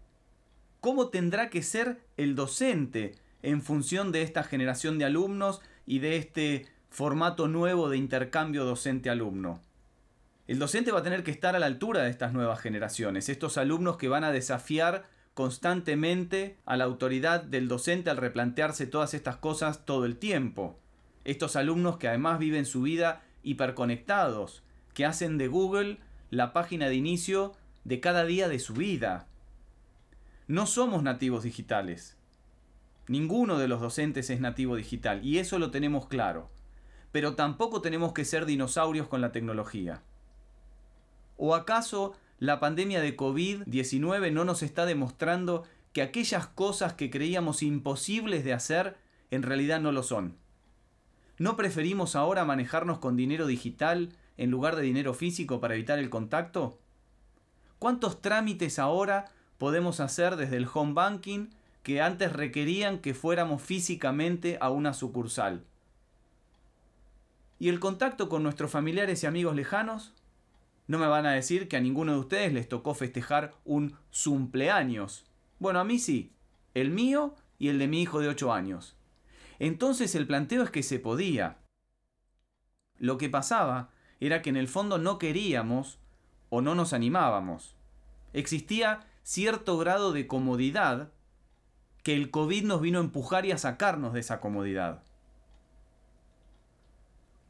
¿Cómo 0.81 1.11
tendrá 1.11 1.49
que 1.49 1.63
ser 1.63 2.01
el 2.17 2.35
docente 2.35 3.15
en 3.43 3.63
función 3.63 4.11
de 4.11 4.23
esta 4.23 4.43
generación 4.43 4.99
de 4.99 5.05
alumnos 5.05 5.61
y 5.87 6.01
de 6.01 6.17
este 6.17 6.67
formato 6.91 7.49
nuevo 7.49 7.89
de 7.89 7.97
intercambio 7.97 8.65
docente-alumno? 8.65 9.61
El 10.47 10.59
docente 10.59 10.93
va 10.93 11.01
a 11.01 11.03
tener 11.03 11.25
que 11.25 11.31
estar 11.31 11.55
a 11.55 11.59
la 11.59 11.67
altura 11.67 12.03
de 12.03 12.11
estas 12.11 12.33
nuevas 12.33 12.61
generaciones, 12.61 13.29
estos 13.29 13.59
alumnos 13.59 13.99
que 13.99 14.09
van 14.09 14.25
a 14.25 14.33
desafiar 14.33 15.07
constantemente 15.35 16.57
a 16.65 16.77
la 16.77 16.85
autoridad 16.85 17.43
del 17.45 17.69
docente 17.69 18.11
al 18.11 18.17
replantearse 18.17 18.87
todas 18.87 19.15
estas 19.15 19.37
cosas 19.37 19.85
todo 19.85 20.05
el 20.05 20.17
tiempo. 20.17 20.79
Estos 21.25 21.55
alumnos 21.55 21.99
que 21.99 22.09
además 22.09 22.39
viven 22.39 22.65
su 22.65 22.83
vida 22.83 23.23
hiperconectados, 23.43 24.63
que 24.95 25.05
hacen 25.05 25.39
de 25.39 25.49
Google 25.49 25.99
la 26.31 26.53
página 26.53 26.89
de 26.89 26.97
inicio 26.97 27.55
de 27.85 28.01
cada 28.01 28.25
día 28.25 28.49
de 28.49 28.59
su 28.59 28.75
vida. 28.75 29.27
No 30.47 30.67
somos 30.67 31.03
nativos 31.03 31.45
digitales. 31.45 32.17
Ninguno 33.07 33.59
de 33.59 33.69
los 33.69 33.81
docentes 33.81 34.31
es 34.31 34.41
nativo 34.41 34.77
digital 34.77 35.25
y 35.25 35.39
eso 35.39 35.59
lo 35.59 35.71
tenemos 35.71 36.09
claro. 36.09 36.51
Pero 37.13 37.35
tampoco 37.35 37.81
tenemos 37.81 38.13
que 38.13 38.25
ser 38.25 38.47
dinosaurios 38.47 39.09
con 39.09 39.21
la 39.21 39.33
tecnología. 39.33 40.03
¿O 41.37 41.55
acaso 41.55 42.15
la 42.39 42.61
pandemia 42.61 43.01
de 43.01 43.17
COVID-19 43.17 44.33
no 44.33 44.45
nos 44.45 44.63
está 44.63 44.87
demostrando 44.87 45.65
que 45.93 46.03
aquellas 46.03 46.47
cosas 46.47 46.93
que 46.93 47.11
creíamos 47.11 47.63
imposibles 47.63 48.45
de 48.45 48.53
hacer 48.53 48.97
en 49.31 49.43
realidad 49.43 49.81
no 49.81 49.93
lo 49.93 50.03
son? 50.03 50.37
¿No 51.39 51.57
preferimos 51.57 52.17
ahora 52.17 52.45
manejarnos 52.45 52.99
con 52.99 53.17
dinero 53.17 53.47
digital 53.47 54.13
en 54.37 54.51
lugar 54.51 54.75
de 54.75 54.83
dinero 54.83 55.15
físico 55.15 55.61
para 55.61 55.75
evitar 55.75 56.01
el 56.01 56.11
contacto? 56.11 56.79
¿Cuántos 57.79 58.21
trámites 58.21 58.81
ahora 58.81 59.27
podemos 59.57 60.01
hacer 60.01 60.35
desde 60.35 60.57
el 60.57 60.67
home 60.73 60.95
banking 60.95 61.51
que 61.85 62.03
antes 62.03 62.33
requerían 62.33 62.99
que 62.99 63.15
fuéramos 63.15 63.63
físicamente 63.63 64.59
a 64.61 64.71
una 64.71 64.93
sucursal? 64.95 65.65
¿Y 67.59 67.69
el 67.69 67.81
contacto 67.81 68.29
con 68.29 68.43
nuestros 68.43 68.71
familiares 68.71 69.23
y 69.23 69.27
amigos 69.27 69.57
lejanos? 69.57 70.15
No 70.87 70.99
me 70.99 71.07
van 71.07 71.27
a 71.27 71.33
decir 71.33 71.69
que 71.69 71.77
a 71.77 71.81
ninguno 71.81 72.13
de 72.13 72.21
ustedes 72.21 72.53
les 72.53 72.69
tocó 72.69 72.95
festejar 72.95 73.55
un 73.65 73.97
cumpleaños. 74.25 75.27
Bueno, 75.59 75.81
a 75.81 75.85
mí 75.85 75.99
sí. 75.99 76.33
El 76.75 76.91
mío 76.91 77.35
y 77.59 77.69
el 77.69 77.79
de 77.79 77.89
mi 77.89 78.01
hijo 78.01 78.21
de 78.21 78.29
8 78.29 78.53
años. 78.53 78.97
Entonces 79.59 80.15
el 80.15 80.27
planteo 80.27 80.63
es 80.63 80.71
que 80.71 80.83
se 80.83 81.01
podía. 81.01 81.59
Lo 82.99 83.19
que 83.19 83.29
pasaba 83.29 83.91
era 84.21 84.41
que 84.41 84.51
en 84.51 84.57
el 84.57 84.69
fondo 84.69 84.99
no 84.99 85.19
queríamos 85.19 85.99
o 86.51 86.63
no 86.63 86.75
nos 86.75 86.93
animábamos. 86.93 87.75
Existía 88.33 89.01
cierto 89.25 89.79
grado 89.79 90.13
de 90.13 90.27
comodidad 90.27 91.13
que 92.03 92.15
el 92.15 92.31
COVID 92.31 92.65
nos 92.65 92.81
vino 92.81 92.99
a 92.99 93.03
empujar 93.03 93.45
y 93.47 93.53
a 93.53 93.59
sacarnos 93.59 94.13
de 94.13 94.21
esa 94.21 94.41
comodidad. 94.41 95.03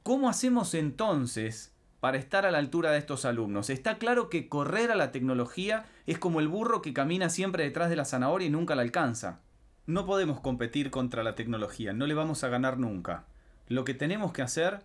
¿Cómo 0.02 0.28
hacemos 0.28 0.74
entonces 0.74 1.72
para 2.00 2.18
estar 2.18 2.46
a 2.46 2.50
la 2.50 2.58
altura 2.58 2.92
de 2.92 2.98
estos 2.98 3.24
alumnos. 3.24 3.70
Está 3.70 3.98
claro 3.98 4.28
que 4.30 4.48
correr 4.48 4.90
a 4.90 4.96
la 4.96 5.10
tecnología 5.12 5.86
es 6.06 6.18
como 6.18 6.40
el 6.40 6.48
burro 6.48 6.82
que 6.82 6.92
camina 6.92 7.28
siempre 7.28 7.64
detrás 7.64 7.90
de 7.90 7.96
la 7.96 8.04
zanahoria 8.04 8.46
y 8.46 8.50
nunca 8.50 8.74
la 8.74 8.82
alcanza. 8.82 9.40
No 9.86 10.06
podemos 10.06 10.40
competir 10.40 10.90
contra 10.90 11.22
la 11.22 11.34
tecnología, 11.34 11.92
no 11.92 12.06
le 12.06 12.14
vamos 12.14 12.44
a 12.44 12.48
ganar 12.48 12.78
nunca. 12.78 13.24
Lo 13.68 13.84
que 13.84 13.94
tenemos 13.94 14.32
que 14.32 14.42
hacer 14.42 14.80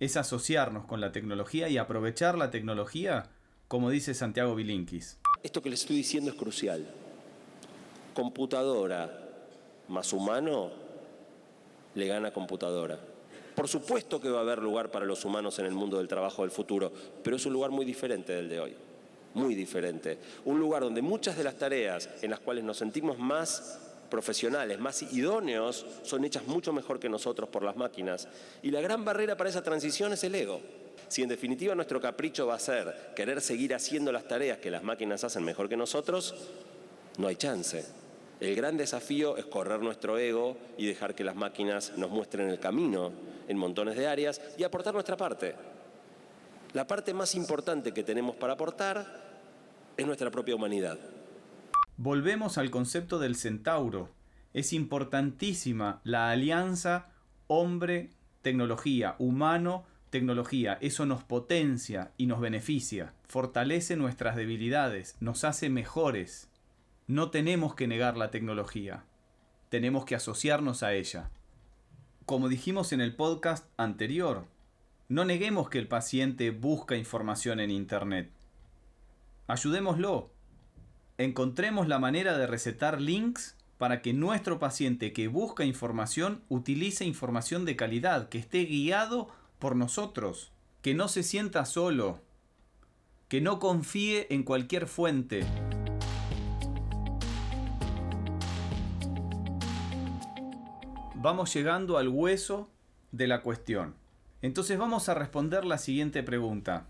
es 0.00 0.16
asociarnos 0.16 0.86
con 0.86 1.00
la 1.00 1.12
tecnología 1.12 1.68
y 1.68 1.78
aprovechar 1.78 2.38
la 2.38 2.50
tecnología, 2.50 3.28
como 3.68 3.90
dice 3.90 4.14
Santiago 4.14 4.54
Bilinkis. 4.54 5.18
Esto 5.42 5.62
que 5.62 5.70
les 5.70 5.80
estoy 5.80 5.96
diciendo 5.96 6.30
es 6.30 6.36
crucial. 6.36 6.86
Computadora 8.14 9.10
más 9.88 10.12
humano 10.12 10.70
le 11.94 12.06
gana 12.06 12.32
computadora. 12.32 12.98
Por 13.56 13.68
supuesto 13.68 14.20
que 14.20 14.28
va 14.28 14.40
a 14.40 14.42
haber 14.42 14.62
lugar 14.62 14.90
para 14.90 15.06
los 15.06 15.24
humanos 15.24 15.58
en 15.58 15.64
el 15.64 15.72
mundo 15.72 15.96
del 15.96 16.06
trabajo 16.06 16.42
del 16.42 16.50
futuro, 16.50 16.92
pero 17.24 17.36
es 17.36 17.46
un 17.46 17.54
lugar 17.54 17.70
muy 17.70 17.86
diferente 17.86 18.34
del 18.34 18.50
de 18.50 18.60
hoy, 18.60 18.76
muy 19.32 19.54
diferente. 19.54 20.18
Un 20.44 20.60
lugar 20.60 20.82
donde 20.82 21.00
muchas 21.00 21.38
de 21.38 21.44
las 21.44 21.56
tareas 21.56 22.10
en 22.20 22.30
las 22.30 22.40
cuales 22.40 22.64
nos 22.64 22.76
sentimos 22.76 23.18
más 23.18 23.80
profesionales, 24.10 24.78
más 24.78 25.02
idóneos, 25.02 25.86
son 26.02 26.26
hechas 26.26 26.46
mucho 26.46 26.74
mejor 26.74 27.00
que 27.00 27.08
nosotros 27.08 27.48
por 27.48 27.62
las 27.62 27.76
máquinas. 27.76 28.28
Y 28.62 28.70
la 28.70 28.82
gran 28.82 29.06
barrera 29.06 29.38
para 29.38 29.48
esa 29.48 29.62
transición 29.62 30.12
es 30.12 30.22
el 30.22 30.34
ego. 30.34 30.60
Si 31.08 31.22
en 31.22 31.30
definitiva 31.30 31.74
nuestro 31.74 31.98
capricho 31.98 32.46
va 32.46 32.56
a 32.56 32.58
ser 32.58 33.12
querer 33.16 33.40
seguir 33.40 33.74
haciendo 33.74 34.12
las 34.12 34.28
tareas 34.28 34.58
que 34.58 34.70
las 34.70 34.82
máquinas 34.82 35.24
hacen 35.24 35.44
mejor 35.44 35.70
que 35.70 35.78
nosotros, 35.78 36.34
no 37.16 37.26
hay 37.26 37.36
chance. 37.36 38.05
El 38.40 38.54
gran 38.54 38.76
desafío 38.76 39.36
es 39.38 39.46
correr 39.46 39.80
nuestro 39.80 40.18
ego 40.18 40.58
y 40.76 40.86
dejar 40.86 41.14
que 41.14 41.24
las 41.24 41.36
máquinas 41.36 41.94
nos 41.96 42.10
muestren 42.10 42.48
el 42.48 42.60
camino 42.60 43.12
en 43.48 43.56
montones 43.56 43.96
de 43.96 44.06
áreas 44.06 44.40
y 44.58 44.64
aportar 44.64 44.92
nuestra 44.92 45.16
parte. 45.16 45.54
La 46.74 46.86
parte 46.86 47.14
más 47.14 47.34
importante 47.34 47.92
que 47.92 48.02
tenemos 48.02 48.36
para 48.36 48.52
aportar 48.52 49.24
es 49.96 50.06
nuestra 50.06 50.30
propia 50.30 50.54
humanidad. 50.54 50.98
Volvemos 51.96 52.58
al 52.58 52.70
concepto 52.70 53.18
del 53.18 53.36
centauro. 53.36 54.10
Es 54.52 54.74
importantísima 54.74 56.02
la 56.04 56.30
alianza 56.30 57.08
hombre-tecnología, 57.46 59.16
humano-tecnología. 59.18 60.76
Eso 60.82 61.06
nos 61.06 61.24
potencia 61.24 62.12
y 62.18 62.26
nos 62.26 62.40
beneficia, 62.40 63.14
fortalece 63.26 63.96
nuestras 63.96 64.36
debilidades, 64.36 65.16
nos 65.20 65.44
hace 65.44 65.70
mejores. 65.70 66.50
No 67.08 67.30
tenemos 67.30 67.76
que 67.76 67.86
negar 67.86 68.16
la 68.16 68.32
tecnología, 68.32 69.04
tenemos 69.68 70.04
que 70.04 70.16
asociarnos 70.16 70.82
a 70.82 70.92
ella. 70.92 71.30
Como 72.24 72.48
dijimos 72.48 72.92
en 72.92 73.00
el 73.00 73.14
podcast 73.14 73.68
anterior, 73.76 74.46
no 75.08 75.24
neguemos 75.24 75.68
que 75.68 75.78
el 75.78 75.86
paciente 75.86 76.50
busca 76.50 76.96
información 76.96 77.60
en 77.60 77.70
Internet. 77.70 78.32
Ayudémoslo. 79.46 80.32
Encontremos 81.16 81.86
la 81.86 82.00
manera 82.00 82.36
de 82.36 82.48
recetar 82.48 83.00
links 83.00 83.56
para 83.78 84.02
que 84.02 84.12
nuestro 84.12 84.58
paciente 84.58 85.12
que 85.12 85.28
busca 85.28 85.64
información 85.64 86.42
utilice 86.48 87.04
información 87.04 87.64
de 87.64 87.76
calidad, 87.76 88.28
que 88.28 88.38
esté 88.38 88.64
guiado 88.64 89.28
por 89.60 89.76
nosotros, 89.76 90.50
que 90.82 90.94
no 90.94 91.06
se 91.06 91.22
sienta 91.22 91.66
solo, 91.66 92.20
que 93.28 93.40
no 93.40 93.60
confíe 93.60 94.26
en 94.34 94.42
cualquier 94.42 94.88
fuente. 94.88 95.46
Vamos 101.26 101.52
llegando 101.52 101.98
al 101.98 102.06
hueso 102.06 102.70
de 103.10 103.26
la 103.26 103.42
cuestión. 103.42 103.96
Entonces 104.42 104.78
vamos 104.78 105.08
a 105.08 105.14
responder 105.14 105.64
la 105.64 105.76
siguiente 105.76 106.22
pregunta. 106.22 106.86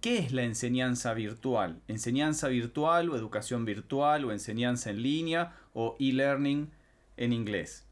¿Qué 0.00 0.18
es 0.18 0.32
la 0.32 0.42
enseñanza 0.42 1.14
virtual? 1.14 1.80
¿Enseñanza 1.86 2.48
virtual 2.48 3.10
o 3.10 3.16
educación 3.16 3.64
virtual 3.64 4.24
o 4.24 4.32
enseñanza 4.32 4.90
en 4.90 5.02
línea 5.02 5.54
o 5.72 5.96
e-learning 6.00 6.72
en 7.16 7.32
inglés? 7.32 7.86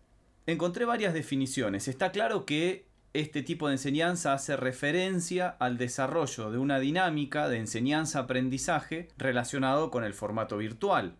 Encontré 0.46 0.84
varias 0.84 1.14
definiciones. 1.14 1.86
Está 1.86 2.10
claro 2.10 2.44
que 2.44 2.88
este 3.12 3.44
tipo 3.44 3.68
de 3.68 3.74
enseñanza 3.74 4.32
hace 4.32 4.56
referencia 4.56 5.48
al 5.48 5.78
desarrollo 5.78 6.50
de 6.50 6.58
una 6.58 6.80
dinámica 6.80 7.48
de 7.48 7.58
enseñanza-aprendizaje 7.58 9.10
relacionado 9.16 9.92
con 9.92 10.02
el 10.02 10.14
formato 10.14 10.56
virtual. 10.56 11.14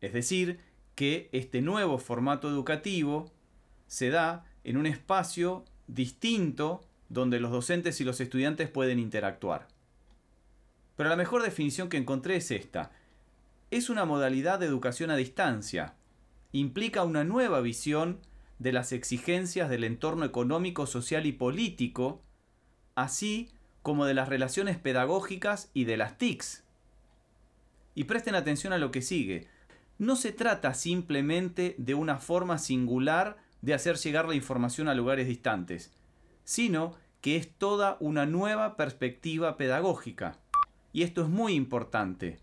Es 0.00 0.12
decir, 0.12 0.58
que 0.94 1.28
este 1.32 1.62
nuevo 1.62 1.98
formato 1.98 2.48
educativo 2.48 3.30
se 3.86 4.10
da 4.10 4.44
en 4.64 4.76
un 4.76 4.86
espacio 4.86 5.64
distinto 5.86 6.82
donde 7.08 7.40
los 7.40 7.50
docentes 7.50 8.00
y 8.00 8.04
los 8.04 8.20
estudiantes 8.20 8.68
pueden 8.68 8.98
interactuar. 8.98 9.68
Pero 10.96 11.08
la 11.08 11.16
mejor 11.16 11.42
definición 11.42 11.88
que 11.88 11.96
encontré 11.96 12.36
es 12.36 12.50
esta. 12.50 12.90
Es 13.70 13.90
una 13.90 14.04
modalidad 14.04 14.58
de 14.58 14.66
educación 14.66 15.10
a 15.10 15.16
distancia. 15.16 15.94
Implica 16.52 17.04
una 17.04 17.24
nueva 17.24 17.60
visión 17.60 18.20
de 18.58 18.72
las 18.72 18.92
exigencias 18.92 19.68
del 19.68 19.84
entorno 19.84 20.24
económico, 20.24 20.86
social 20.86 21.26
y 21.26 21.32
político, 21.32 22.22
así 22.94 23.50
como 23.82 24.06
de 24.06 24.14
las 24.14 24.28
relaciones 24.28 24.78
pedagógicas 24.78 25.70
y 25.74 25.84
de 25.84 25.96
las 25.96 26.16
TICs. 26.18 26.62
Y 27.94 28.04
presten 28.04 28.34
atención 28.34 28.72
a 28.72 28.78
lo 28.78 28.90
que 28.90 29.02
sigue. 29.02 29.48
No 30.02 30.16
se 30.16 30.32
trata 30.32 30.74
simplemente 30.74 31.76
de 31.78 31.94
una 31.94 32.18
forma 32.18 32.58
singular 32.58 33.36
de 33.60 33.72
hacer 33.72 33.98
llegar 33.98 34.26
la 34.26 34.34
información 34.34 34.88
a 34.88 34.96
lugares 34.96 35.28
distantes, 35.28 35.92
sino 36.42 36.96
que 37.20 37.36
es 37.36 37.56
toda 37.56 37.98
una 38.00 38.26
nueva 38.26 38.76
perspectiva 38.76 39.56
pedagógica. 39.56 40.40
Y 40.92 41.04
esto 41.04 41.22
es 41.22 41.28
muy 41.28 41.52
importante. 41.54 42.40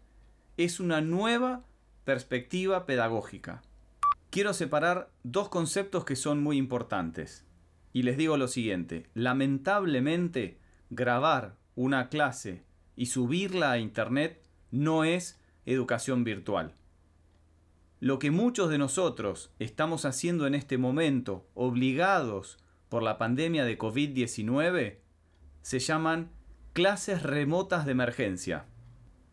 Es 0.56 0.80
una 0.80 1.02
nueva 1.02 1.66
perspectiva 2.06 2.86
pedagógica. 2.86 3.62
Quiero 4.30 4.54
separar 4.54 5.12
dos 5.24 5.50
conceptos 5.50 6.06
que 6.06 6.16
son 6.16 6.42
muy 6.42 6.56
importantes. 6.56 7.46
Y 7.92 8.04
les 8.04 8.16
digo 8.16 8.38
lo 8.38 8.48
siguiente, 8.48 9.08
lamentablemente 9.16 10.60
grabar 10.92 11.58
una 11.76 12.08
clase 12.08 12.64
y 12.96 13.08
subirla 13.08 13.74
a 13.74 13.80
Internet 13.80 14.42
no 14.72 15.04
es 15.04 15.42
educación 15.66 16.24
virtual. 16.24 16.74
Lo 18.02 18.18
que 18.18 18.32
muchos 18.32 18.70
de 18.70 18.78
nosotros 18.78 19.52
estamos 19.60 20.06
haciendo 20.06 20.48
en 20.48 20.56
este 20.56 20.78
momento, 20.78 21.46
obligados 21.54 22.58
por 22.88 23.04
la 23.04 23.18
pandemia 23.18 23.66
de 23.66 23.78
COVID-19, 23.78 25.00
se 25.62 25.80
llaman 25.80 26.30
clases 26.72 27.24
remotas 27.24 27.86
de 27.86 27.92
emergencia, 27.92 28.66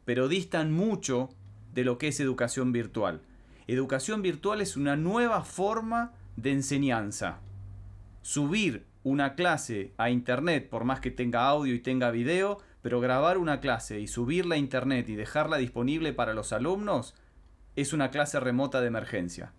pero 0.05 0.27
distan 0.27 0.73
mucho 0.73 1.29
de 1.75 1.85
lo 1.85 1.97
que 1.97 2.09
es 2.09 2.19
educación 2.19 2.73
virtual. 2.73 3.21
Educación 3.69 4.21
virtual 4.21 4.61
es 4.61 4.77
una 4.77 4.97
nueva 4.97 5.45
forma 5.45 6.15
de 6.35 6.51
enseñanza. 6.51 7.39
Subir 8.23 8.85
una 9.05 9.37
clase 9.37 9.93
a 9.97 10.11
internet, 10.11 10.69
por 10.69 10.83
más 10.83 10.99
que 10.99 11.13
tenga 11.13 11.47
audio 11.47 11.73
y 11.73 11.79
tenga 11.79 12.11
video, 12.11 12.59
pero 12.83 12.99
grabar 13.01 13.39
una 13.39 13.61
clase 13.61 14.01
y 14.01 14.09
subirla 14.09 14.57
a 14.57 14.59
internet 14.59 15.09
y 15.09 15.15
dejarla 15.15 15.57
disponible 15.57 16.13
para 16.13 16.35
los 16.35 16.53
alumnos, 16.53 17.15
es 17.77 17.93
una 17.93 18.11
clase 18.11 18.41
remota 18.41 18.81
de 18.81 18.89
emergencia. 18.89 19.53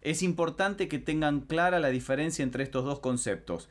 Es 0.00 0.22
importante 0.22 0.88
que 0.88 0.98
tengan 0.98 1.40
clara 1.40 1.80
la 1.80 1.88
diferencia 1.88 2.42
entre 2.42 2.64
estos 2.64 2.84
dos 2.84 3.00
conceptos. 3.00 3.68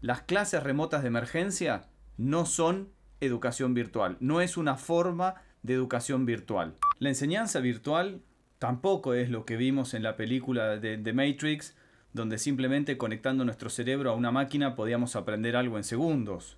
Las 0.00 0.22
clases 0.22 0.62
remotas 0.62 1.02
de 1.02 1.08
emergencia 1.08 1.88
no 2.18 2.44
son 2.44 2.90
educación 3.20 3.72
virtual, 3.72 4.16
no 4.20 4.40
es 4.40 4.56
una 4.56 4.76
forma 4.76 5.36
de 5.62 5.74
educación 5.74 6.26
virtual. 6.26 6.76
La 6.98 7.08
enseñanza 7.08 7.60
virtual 7.60 8.20
tampoco 8.58 9.14
es 9.14 9.30
lo 9.30 9.44
que 9.44 9.56
vimos 9.56 9.94
en 9.94 10.02
la 10.02 10.16
película 10.16 10.78
de 10.78 10.98
The 10.98 11.12
Matrix, 11.12 11.76
donde 12.12 12.38
simplemente 12.38 12.96
conectando 12.96 13.44
nuestro 13.44 13.70
cerebro 13.70 14.10
a 14.10 14.14
una 14.14 14.32
máquina 14.32 14.74
podíamos 14.74 15.16
aprender 15.16 15.56
algo 15.56 15.76
en 15.76 15.84
segundos. 15.84 16.56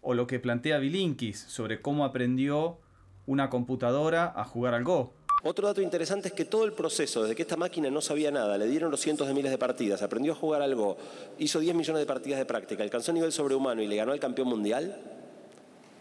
O 0.00 0.14
lo 0.14 0.26
que 0.26 0.38
plantea 0.38 0.78
Bilinkis 0.78 1.38
sobre 1.38 1.80
cómo 1.80 2.04
aprendió 2.04 2.78
una 3.26 3.50
computadora 3.50 4.32
a 4.36 4.44
jugar 4.44 4.74
al 4.74 4.84
Go. 4.84 5.14
Otro 5.42 5.68
dato 5.68 5.80
interesante 5.80 6.28
es 6.28 6.34
que 6.34 6.44
todo 6.44 6.64
el 6.64 6.72
proceso, 6.72 7.22
desde 7.22 7.36
que 7.36 7.42
esta 7.42 7.56
máquina 7.56 7.90
no 7.90 8.00
sabía 8.00 8.30
nada, 8.30 8.58
le 8.58 8.66
dieron 8.66 8.90
los 8.90 9.00
cientos 9.00 9.28
de 9.28 9.34
miles 9.34 9.52
de 9.52 9.58
partidas, 9.58 10.02
aprendió 10.02 10.32
a 10.32 10.34
jugar 10.34 10.62
algo, 10.62 10.96
hizo 11.38 11.60
10 11.60 11.76
millones 11.76 12.00
de 12.00 12.06
partidas 12.06 12.40
de 12.40 12.44
práctica, 12.44 12.82
alcanzó 12.82 13.12
nivel 13.12 13.30
sobrehumano 13.30 13.80
y 13.80 13.86
le 13.86 13.94
ganó 13.94 14.12
al 14.12 14.18
campeón 14.18 14.48
mundial, 14.48 14.96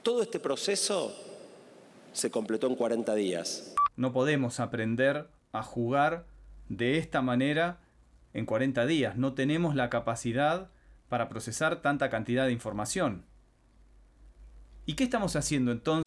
todo 0.02 0.24
este 0.24 0.40
proceso 0.40 1.16
se 2.14 2.32
completó 2.32 2.66
en 2.66 2.76
40 2.76 3.14
días. 3.14 3.76
No 3.96 4.12
podemos 4.12 4.60
aprender 4.60 5.28
a 5.52 5.62
jugar 5.62 6.26
de 6.68 6.98
esta 6.98 7.22
manera 7.22 7.80
en 8.34 8.46
40 8.46 8.86
días. 8.88 9.18
No 9.18 9.34
tenemos 9.34 9.76
la 9.76 9.90
capacidad 9.90 10.70
para 11.10 11.30
procesar 11.30 11.82
tanta 11.82 12.10
cantidad 12.10 12.46
de 12.46 12.54
información. 12.54 13.24
¿Y 14.86 14.94
qué 14.94 15.04
estamos 15.04 15.36
haciendo 15.36 15.72
entonces? 15.72 16.07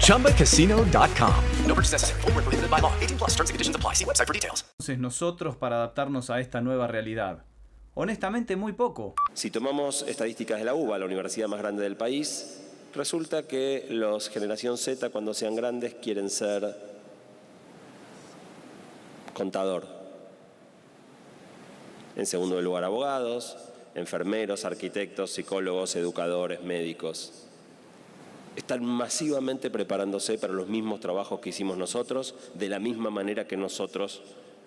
ChumbaCasino.com. 0.00 1.44
No 1.66 1.74
purchase 1.74 1.92
necessary. 1.92 2.20
Full 2.22 2.32
prohibited 2.32 2.70
by 2.70 2.80
law. 2.80 2.92
18 3.00 3.18
plus 3.18 3.30
terms 3.36 3.50
and 3.50 3.54
conditions 3.54 3.76
apply. 3.76 3.94
See 3.94 4.04
website 4.04 4.26
for 4.26 4.34
details. 4.34 4.64
Entonces 4.78 4.98
nosotros 4.98 5.56
para 5.56 5.76
adaptarnos 5.76 6.30
a 6.30 6.40
esta 6.40 6.60
nueva 6.60 6.86
realidad. 6.86 7.44
Honestamente, 7.94 8.54
muy 8.56 8.72
poco. 8.72 9.14
Si 9.34 9.50
tomamos 9.50 10.02
estadísticas 10.02 10.58
de 10.58 10.64
la 10.64 10.74
UBA, 10.74 10.98
la 10.98 11.04
universidad 11.04 11.48
más 11.48 11.58
grande 11.58 11.82
del 11.82 11.96
país, 11.96 12.60
resulta 12.94 13.48
que 13.48 13.86
los 13.90 14.28
generación 14.28 14.78
Z 14.78 15.10
cuando 15.10 15.34
sean 15.34 15.56
grandes 15.56 15.94
quieren 15.94 16.30
ser 16.30 16.76
contador. 19.34 19.86
En 22.14 22.26
segundo 22.26 22.60
lugar, 22.62 22.84
abogados, 22.84 23.56
enfermeros, 23.94 24.64
arquitectos, 24.64 25.32
psicólogos, 25.32 25.96
educadores, 25.96 26.62
médicos. 26.62 27.47
Están 28.58 28.84
masivamente 28.84 29.70
preparándose 29.70 30.36
para 30.36 30.52
los 30.52 30.66
mismos 30.66 30.98
trabajos 30.98 31.38
que 31.38 31.50
hicimos 31.50 31.78
nosotros, 31.78 32.34
de 32.54 32.68
la 32.68 32.80
misma 32.80 33.08
manera 33.08 33.46
que 33.46 33.56
nosotros 33.56 34.20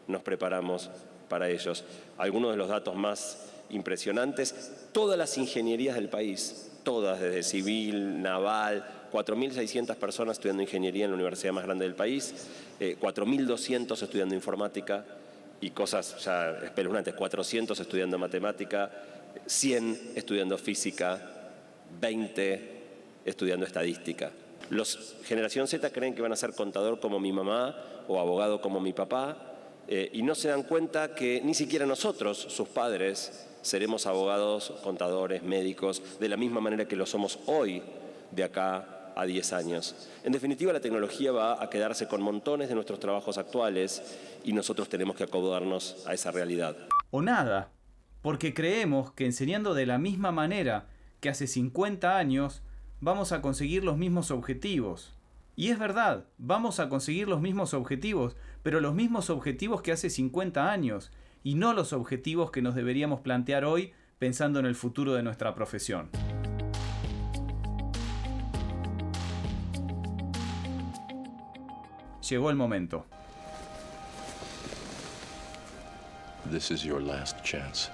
nos 0.08 0.22
preparamos 0.22 0.90
para 1.28 1.50
ellos. 1.50 1.84
Algunos 2.18 2.52
de 2.52 2.58
los 2.58 2.70
datos 2.70 2.96
más 2.96 3.50
impresionantes, 3.70 4.72
todas 4.94 5.18
las 5.18 5.38
ingenierías 5.38 5.96
del 5.96 6.08
país, 6.08 6.72
todas, 6.84 7.20
desde 7.20 7.44
civil, 7.44 8.22
naval, 8.22 9.10
4.600 9.12 9.94
personas 9.98 10.38
estudiando 10.38 10.64
ingeniería 10.64 11.04
en 11.04 11.12
la 11.12 11.16
universidad 11.16 11.52
más 11.52 11.66
grande 11.66 11.84
del 11.84 11.96
país, 11.96 12.34
eh, 12.80 12.96
4.200 12.98 14.02
estudiando 14.02 14.34
informática 14.34 15.04
y 15.60 15.72
cosas 15.72 16.24
ya 16.24 16.52
espeluznantes, 16.64 17.14
400 17.14 17.78
estudiando 17.78 18.18
matemática, 18.18 18.90
100 19.46 20.14
estudiando 20.16 20.58
física, 20.58 21.52
20 22.00 22.81
estudiando 23.26 23.66
estadística. 23.66 24.32
Los 24.70 25.18
generación 25.24 25.68
Z 25.68 25.90
creen 25.92 26.16
que 26.16 26.22
van 26.22 26.32
a 26.32 26.36
ser 26.36 26.54
contador 26.54 27.00
como 27.00 27.20
mi 27.20 27.32
mamá 27.32 27.76
o 28.08 28.20
abogado 28.20 28.62
como 28.62 28.80
mi 28.80 28.94
papá 28.94 29.52
eh, 29.88 30.10
y 30.14 30.22
no 30.24 30.36
se 30.36 30.48
dan 30.48 30.64
cuenta 30.64 31.14
que 31.16 31.42
ni 31.44 31.54
siquiera 31.54 31.86
nosotros, 31.86 32.38
sus 32.38 32.70
padres, 32.70 33.50
seremos 33.62 34.06
abogados, 34.08 34.74
contadores, 34.84 35.44
médicos, 35.44 36.02
de 36.20 36.30
la 36.30 36.38
misma 36.38 36.62
manera 36.62 36.88
que 36.88 36.96
lo 36.96 37.06
somos 37.06 37.40
hoy, 37.48 37.84
de 38.32 38.44
acá 38.44 39.14
a 39.16 39.26
10 39.26 39.54
años. 39.54 40.10
En 40.24 40.32
definitiva, 40.32 40.72
la 40.72 40.80
tecnología 40.80 41.32
va 41.32 41.62
a 41.62 41.70
quedarse 41.70 42.08
con 42.08 42.22
montones 42.22 42.70
de 42.70 42.76
nuestros 42.76 43.00
trabajos 43.00 43.38
actuales 43.38 44.18
y 44.44 44.54
nosotros 44.54 44.90
tenemos 44.90 45.16
que 45.16 45.24
acomodarnos 45.24 46.04
a 46.08 46.14
esa 46.14 46.32
realidad. 46.32 46.78
O 47.10 47.22
nada. 47.22 47.72
Porque 48.22 48.54
creemos 48.54 49.12
que 49.14 49.26
enseñando 49.26 49.74
de 49.74 49.86
la 49.86 49.98
misma 49.98 50.32
manera 50.32 50.88
que 51.20 51.30
hace 51.30 51.48
50 51.48 52.18
años, 52.18 52.62
vamos 53.02 53.32
a 53.32 53.42
conseguir 53.42 53.84
los 53.84 53.98
mismos 53.98 54.30
objetivos. 54.30 55.14
Y 55.56 55.70
es 55.70 55.80
verdad, 55.80 56.28
vamos 56.38 56.80
a 56.80 56.88
conseguir 56.88 57.28
los 57.28 57.42
mismos 57.42 57.74
objetivos, 57.74 58.38
pero 58.64 58.80
los 58.80 58.94
mismos 58.94 59.30
objetivos 59.30 59.82
que 59.82 59.92
hace 59.92 60.10
50 60.10 60.72
años, 60.72 61.12
y 61.44 61.56
no 61.56 61.74
los 61.74 61.94
objetivos 61.94 62.52
que 62.52 62.62
nos 62.62 62.76
deberíamos 62.76 63.22
plantear 63.22 63.66
hoy 63.66 63.92
pensando 64.20 64.60
en 64.60 64.68
el 64.68 64.76
futuro 64.76 65.14
de 65.14 65.24
nuestra 65.24 65.56
profesión. 65.56 66.10
Llegó 72.30 72.50
el 72.52 72.56
momento. 72.56 73.06
This 76.52 76.70
is 76.70 76.84
your 76.84 77.02
last 77.02 77.44
chance. 77.44 77.90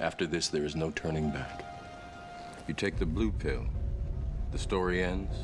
After 0.00 0.26
this, 0.26 0.48
there 0.48 0.66
is 0.66 0.74
no 0.74 0.90
turning 0.90 1.30
back. 1.30 1.62
You 2.66 2.74
take 2.74 2.96
the 2.98 3.04
blue 3.04 3.30
pill, 3.30 3.66
the 4.52 4.58
story 4.58 5.02
ends, 5.02 5.34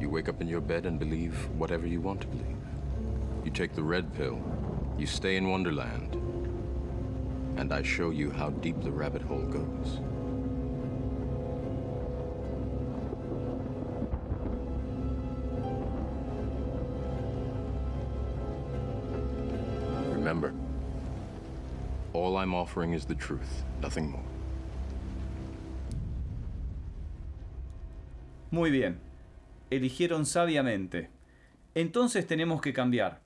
You 0.00 0.08
wake 0.10 0.28
up 0.28 0.40
in 0.40 0.48
your 0.48 0.60
bed 0.60 0.86
and 0.86 0.98
believe 0.98 1.34
whatever 1.56 1.86
you 1.86 2.00
want 2.00 2.20
to 2.20 2.26
believe. 2.28 2.56
You 3.44 3.50
take 3.50 3.74
the 3.74 3.82
red 3.82 4.12
pill, 4.14 4.40
you 4.96 5.06
stay 5.06 5.36
in 5.36 5.48
Wonderland, 5.48 6.14
and 7.56 7.72
I 7.72 7.82
show 7.82 8.10
you 8.10 8.30
how 8.30 8.50
deep 8.50 8.80
the 8.82 8.90
rabbit 8.90 9.22
hole 9.22 9.42
goes. 9.42 9.98
Remember, 20.12 20.52
all 22.12 22.36
I'm 22.36 22.54
offering 22.54 22.92
is 22.92 23.04
the 23.04 23.14
truth, 23.14 23.64
nothing 23.80 24.10
more. 24.10 24.37
Muy 28.50 28.70
bien. 28.70 29.00
Eligieron 29.70 30.24
sabiamente. 30.24 31.10
Entonces 31.74 32.26
tenemos 32.26 32.62
que 32.62 32.72
cambiar. 32.72 33.20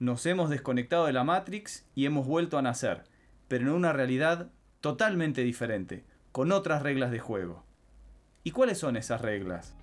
Nos 0.00 0.26
hemos 0.26 0.50
desconectado 0.50 1.06
de 1.06 1.12
la 1.12 1.22
Matrix 1.22 1.86
y 1.94 2.06
hemos 2.06 2.26
vuelto 2.26 2.58
a 2.58 2.62
nacer, 2.62 3.04
pero 3.46 3.68
en 3.68 3.72
una 3.72 3.92
realidad 3.92 4.50
totalmente 4.80 5.42
diferente, 5.42 6.04
con 6.32 6.50
otras 6.50 6.82
reglas 6.82 7.12
de 7.12 7.20
juego. 7.20 7.64
¿Y 8.42 8.50
cuáles 8.50 8.78
son 8.78 8.96
esas 8.96 9.20
reglas? 9.20 9.74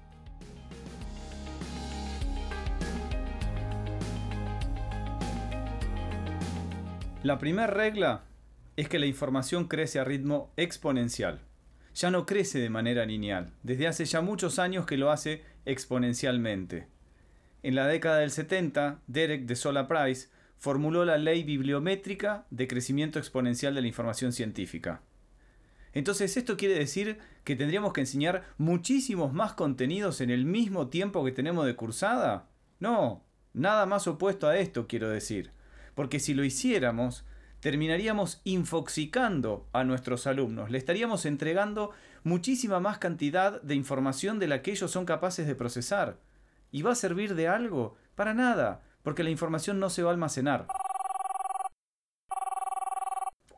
La 7.24 7.40
primera 7.40 7.68
regla 7.68 8.24
es 8.76 8.90
que 8.90 9.00
la 9.00 9.06
información 9.06 9.68
crece 9.68 10.00
a 10.00 10.04
ritmo 10.04 10.52
exponencial. 10.58 11.47
Ya 11.98 12.12
no 12.12 12.28
crece 12.28 12.60
de 12.60 12.70
manera 12.70 13.08
lineal. 13.08 13.54
Desde 13.64 13.88
hace 13.88 14.06
ya 14.06 14.22
muchos 14.22 14.60
años 14.60 14.86
que 14.86 14.98
lo 14.98 15.10
hace 15.10 15.42
exponencialmente. 15.66 16.86
En 17.64 17.74
la 17.74 17.88
década 17.88 18.20
del 18.20 18.30
70, 18.30 19.00
Derek 19.08 19.48
de 19.48 19.56
Sola 19.56 19.88
Price 19.88 20.28
formuló 20.58 21.06
la 21.06 21.18
ley 21.18 21.42
bibliométrica 21.42 22.46
de 22.52 22.68
crecimiento 22.68 23.18
exponencial 23.18 23.74
de 23.74 23.82
la 23.82 23.88
información 23.88 24.32
científica. 24.32 25.02
Entonces, 25.92 26.38
¿esto 26.38 26.56
quiere 26.56 26.76
decir 26.78 27.18
que 27.44 27.56
tendríamos 27.56 27.94
que 27.94 28.02
enseñar 28.02 28.44
muchísimos 28.60 29.34
más 29.34 29.54
contenidos 29.54 30.22
en 30.22 30.30
el 30.30 30.46
mismo 30.46 30.90
tiempo 30.90 31.26
que 31.26 31.32
tenemos 31.32 31.66
de 31.66 31.76
cursada? 31.76 32.48
No, 32.80 33.26
nada 33.54 33.88
más 33.88 34.06
opuesto 34.06 34.48
a 34.48 34.60
esto 34.60 34.86
quiero 34.86 35.10
decir. 35.10 35.50
Porque 35.96 36.20
si 36.20 36.36
lo 36.36 36.44
hiciéramos, 36.46 37.26
terminaríamos 37.68 38.40
infoxicando 38.46 39.68
a 39.74 39.84
nuestros 39.84 40.26
alumnos, 40.26 40.72
le 40.72 40.78
estaríamos 40.78 41.26
entregando 41.26 41.92
muchísima 42.24 42.80
más 42.80 42.98
cantidad 42.98 43.62
de 43.62 43.76
información 43.76 44.40
de 44.40 44.48
la 44.48 44.62
que 44.62 44.72
ellos 44.72 44.90
son 44.90 45.06
capaces 45.06 45.46
de 45.46 45.54
procesar. 45.54 46.18
¿Y 46.72 46.84
va 46.84 46.94
a 46.94 46.96
servir 46.96 47.36
de 47.36 47.50
algo? 47.50 47.98
Para 48.16 48.34
nada, 48.34 48.84
porque 49.04 49.22
la 49.22 49.32
información 49.32 49.82
no 49.82 49.90
se 49.90 50.02
va 50.02 50.12
a 50.12 50.14
almacenar. 50.14 50.68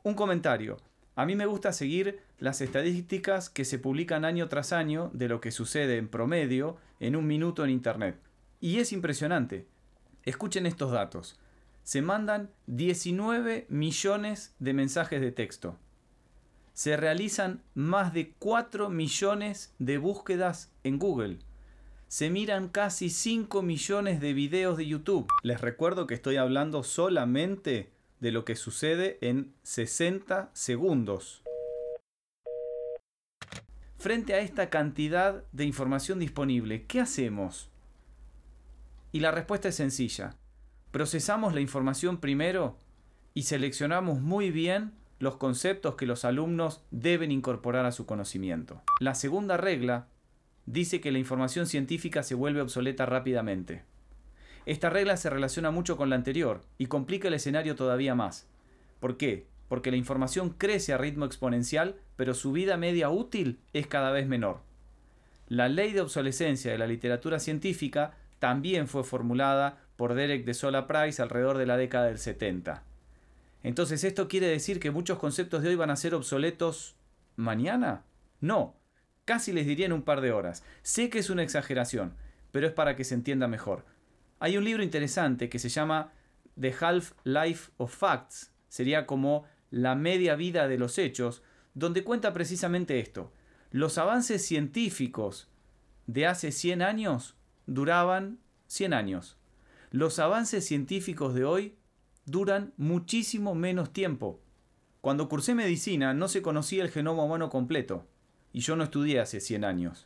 Un 0.01 0.15
comentario. 0.15 0.77
A 1.15 1.27
mí 1.27 1.35
me 1.35 1.45
gusta 1.45 1.71
seguir 1.71 2.23
las 2.39 2.61
estadísticas 2.61 3.51
que 3.51 3.63
se 3.63 3.77
publican 3.77 4.25
año 4.25 4.49
tras 4.49 4.73
año 4.73 5.11
de 5.13 5.27
lo 5.27 5.39
que 5.39 5.51
sucede 5.51 5.97
en 5.97 6.07
promedio 6.07 6.77
en 6.99 7.15
un 7.15 7.27
minuto 7.27 7.63
en 7.63 7.69
Internet. 7.69 8.19
Y 8.59 8.79
es 8.79 8.91
impresionante. 8.91 9.67
Escuchen 10.23 10.65
estos 10.65 10.89
datos 10.89 11.37
se 11.89 12.03
mandan 12.03 12.51
19 12.67 13.65
millones 13.67 14.53
de 14.59 14.73
mensajes 14.73 15.21
de 15.21 15.31
texto. 15.31 15.75
Se 16.73 16.95
realizan 16.95 17.63
más 17.73 18.13
de 18.13 18.33
4 18.37 18.91
millones 18.91 19.73
de 19.79 19.97
búsquedas 19.97 20.71
en 20.83 20.99
Google. 20.99 21.39
Se 22.07 22.29
miran 22.29 22.69
casi 22.69 23.09
5 23.09 23.63
millones 23.63 24.21
de 24.21 24.33
videos 24.33 24.77
de 24.77 24.85
YouTube. 24.85 25.27
Les 25.41 25.61
recuerdo 25.61 26.05
que 26.05 26.13
estoy 26.13 26.35
hablando 26.35 26.83
solamente 26.83 27.89
de 28.19 28.31
lo 28.31 28.45
que 28.45 28.55
sucede 28.55 29.17
en 29.21 29.55
60 29.63 30.51
segundos. 30.53 31.41
Frente 33.97 34.35
a 34.35 34.41
esta 34.41 34.69
cantidad 34.69 35.43
de 35.53 35.65
información 35.65 36.19
disponible, 36.19 36.85
¿qué 36.85 36.99
hacemos? 36.99 37.71
Y 39.11 39.21
la 39.21 39.31
respuesta 39.31 39.69
es 39.69 39.75
sencilla 39.75 40.35
procesamos 40.91 41.53
la 41.53 41.61
información 41.61 42.17
primero 42.17 42.77
y 43.33 43.43
seleccionamos 43.43 44.21
muy 44.21 44.51
bien 44.51 44.93
los 45.19 45.35
conceptos 45.35 45.95
que 45.95 46.05
los 46.05 46.25
alumnos 46.25 46.81
deben 46.91 47.31
incorporar 47.31 47.85
a 47.85 47.91
su 47.91 48.05
conocimiento. 48.05 48.81
La 48.99 49.15
segunda 49.15 49.57
regla 49.57 50.07
dice 50.65 51.01
que 51.01 51.11
la 51.11 51.19
información 51.19 51.67
científica 51.67 52.23
se 52.23 52.35
vuelve 52.35 52.61
obsoleta 52.61 53.05
rápidamente. 53.05 53.83
Esta 54.65 54.89
regla 54.89 55.17
se 55.17 55.29
relaciona 55.29 55.71
mucho 55.71 55.97
con 55.97 56.09
la 56.09 56.15
anterior 56.15 56.61
y 56.77 56.85
complica 56.85 57.27
el 57.27 57.33
escenario 57.33 57.75
todavía 57.75 58.15
más. 58.15 58.47
¿Por 58.99 59.17
qué? 59.17 59.47
Porque 59.67 59.91
la 59.91 59.97
información 59.97 60.49
crece 60.49 60.93
a 60.93 60.97
ritmo 60.97 61.25
exponencial, 61.25 61.95
pero 62.15 62.33
su 62.33 62.51
vida 62.51 62.77
media 62.77 63.09
útil 63.09 63.59
es 63.73 63.87
cada 63.87 64.11
vez 64.11 64.27
menor. 64.27 64.61
La 65.47 65.69
ley 65.69 65.91
de 65.91 66.01
obsolescencia 66.01 66.71
de 66.71 66.77
la 66.77 66.87
literatura 66.87 67.39
científica 67.39 68.13
también 68.39 68.87
fue 68.87 69.03
formulada 69.03 69.79
por 69.99 70.13
Derek 70.13 70.45
de 70.45 70.53
Sola 70.53 70.87
Price 70.87 71.21
alrededor 71.21 71.57
de 71.57 71.65
la 71.65 71.75
década 71.75 72.05
del 72.05 72.19
70. 72.19 72.83
Entonces, 73.63 74.05
¿esto 74.05 74.29
quiere 74.29 74.47
decir 74.47 74.79
que 74.79 74.91
muchos 74.91 75.19
conceptos 75.19 75.61
de 75.61 75.67
hoy 75.67 75.75
van 75.75 75.89
a 75.89 75.97
ser 75.97 76.15
obsoletos 76.15 76.95
mañana? 77.35 78.05
No, 78.39 78.77
casi 79.25 79.51
les 79.51 79.67
diría 79.67 79.87
en 79.87 79.91
un 79.91 80.03
par 80.03 80.21
de 80.21 80.31
horas. 80.31 80.63
Sé 80.83 81.09
que 81.09 81.19
es 81.19 81.29
una 81.29 81.43
exageración, 81.43 82.13
pero 82.53 82.65
es 82.65 82.71
para 82.71 82.95
que 82.95 83.03
se 83.03 83.13
entienda 83.13 83.49
mejor. 83.49 83.83
Hay 84.39 84.55
un 84.55 84.63
libro 84.63 84.83
interesante 84.83 85.49
que 85.49 85.59
se 85.59 85.67
llama 85.67 86.13
The 86.57 86.73
Half 86.79 87.11
Life 87.25 87.71
of 87.75 87.93
Facts, 87.93 88.53
sería 88.69 89.05
como 89.05 89.43
la 89.69 89.95
media 89.95 90.37
vida 90.37 90.69
de 90.69 90.77
los 90.77 90.97
hechos, 90.97 91.43
donde 91.73 92.05
cuenta 92.05 92.33
precisamente 92.33 93.01
esto. 93.01 93.33
Los 93.71 93.97
avances 93.97 94.45
científicos 94.45 95.49
de 96.07 96.25
hace 96.25 96.53
100 96.53 96.83
años 96.83 97.35
duraban 97.65 98.39
100 98.67 98.93
años. 98.93 99.38
Los 99.91 100.19
avances 100.19 100.67
científicos 100.67 101.33
de 101.33 101.45
hoy 101.45 101.75
duran 102.25 102.73
muchísimo 102.77 103.55
menos 103.55 103.91
tiempo. 103.91 104.39
Cuando 105.01 105.27
cursé 105.27 105.55
medicina 105.55 106.13
no 106.13 106.27
se 106.27 106.43
conocía 106.43 106.83
el 106.83 106.91
genoma 106.91 107.23
humano 107.23 107.49
completo, 107.49 108.05
y 108.53 108.59
yo 108.59 108.75
no 108.75 108.83
estudié 108.83 109.19
hace 109.19 109.39
100 109.39 109.63
años. 109.63 110.05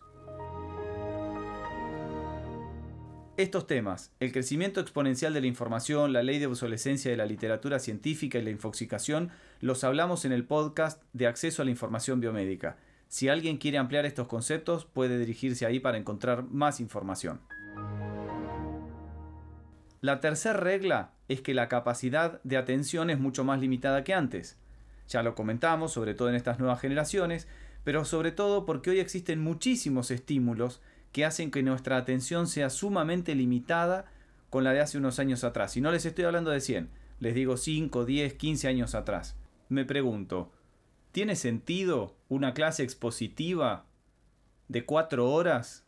Estos 3.36 3.67
temas, 3.67 4.13
el 4.22 4.32
crecimiento 4.32 4.80
exponencial 4.80 5.34
de 5.34 5.41
la 5.41 5.48
información, 5.48 6.13
la 6.13 6.24
ley 6.24 6.39
de 6.39 6.48
obsolescencia 6.48 7.12
de 7.12 7.17
la 7.17 7.26
literatura 7.26 7.80
científica 7.80 8.38
y 8.38 8.43
la 8.43 8.52
infoxicación, 8.52 9.32
los 9.60 9.84
hablamos 9.84 10.24
en 10.24 10.32
el 10.32 10.46
podcast 10.46 11.04
de 11.12 11.28
acceso 11.28 11.62
a 11.62 11.65
la 11.65 11.72
información 11.72 12.22
biomédica. 12.22 12.78
Si 13.10 13.28
alguien 13.28 13.58
quiere 13.58 13.80
ampliar 13.80 14.06
estos 14.06 14.28
conceptos, 14.28 14.86
puede 14.86 15.19
dirigirse 15.19 15.65
ahí 15.65 15.82
para 15.82 15.98
encontrar 15.98 16.43
más 16.43 16.80
información. 16.80 17.41
La 20.04 20.20
tercera 20.20 20.60
regla 20.60 21.13
es 21.30 21.39
que 21.39 21.54
la 21.54 21.70
capacidad 21.70 22.42
de 22.44 22.58
atención 22.58 23.10
es 23.10 23.18
mucho 23.18 23.46
más 23.46 23.62
limitada 23.62 24.04
que 24.04 24.13
antes. 24.13 24.58
Ya 25.08 25.24
lo 25.24 25.34
comentamos, 25.34 25.94
sobre 25.94 26.13
todo 26.13 26.28
en 26.28 26.36
estas 26.36 26.60
nuevas 26.60 26.82
generaciones, 26.82 27.48
pero 27.86 28.04
sobre 28.04 28.34
todo 28.34 28.66
porque 28.66 28.89
hoy 28.89 29.00
existen 29.00 29.39
muchísimos 29.39 30.12
estímulos 30.12 30.82
que 31.13 31.24
hacen 31.24 31.52
que 31.52 31.63
nuestra 31.63 31.96
atención 31.96 32.48
sea 32.48 32.70
sumamente 32.70 33.34
limitada 33.34 34.12
con 34.50 34.66
la 34.66 34.74
de 34.74 34.82
hace 34.82 34.98
unos 34.98 35.20
años 35.20 35.46
atrás. 35.46 35.78
Y 35.78 35.80
no 35.80 35.89
les 35.89 36.06
estoy 36.06 36.26
hablando 36.26 36.52
de 36.52 36.60
100, 36.60 36.89
les 37.22 37.34
digo 37.34 37.56
5, 37.56 38.04
10, 38.04 38.34
15 38.34 38.68
años 38.68 38.96
atrás. 38.96 39.38
Me 39.70 39.86
pregunto, 39.86 40.52
¿tiene 41.13 41.38
sentido 41.38 42.18
una 42.28 42.54
clase 42.54 42.84
expositiva 42.84 43.86
de 44.68 44.84
4 44.84 45.32
horas 45.32 45.86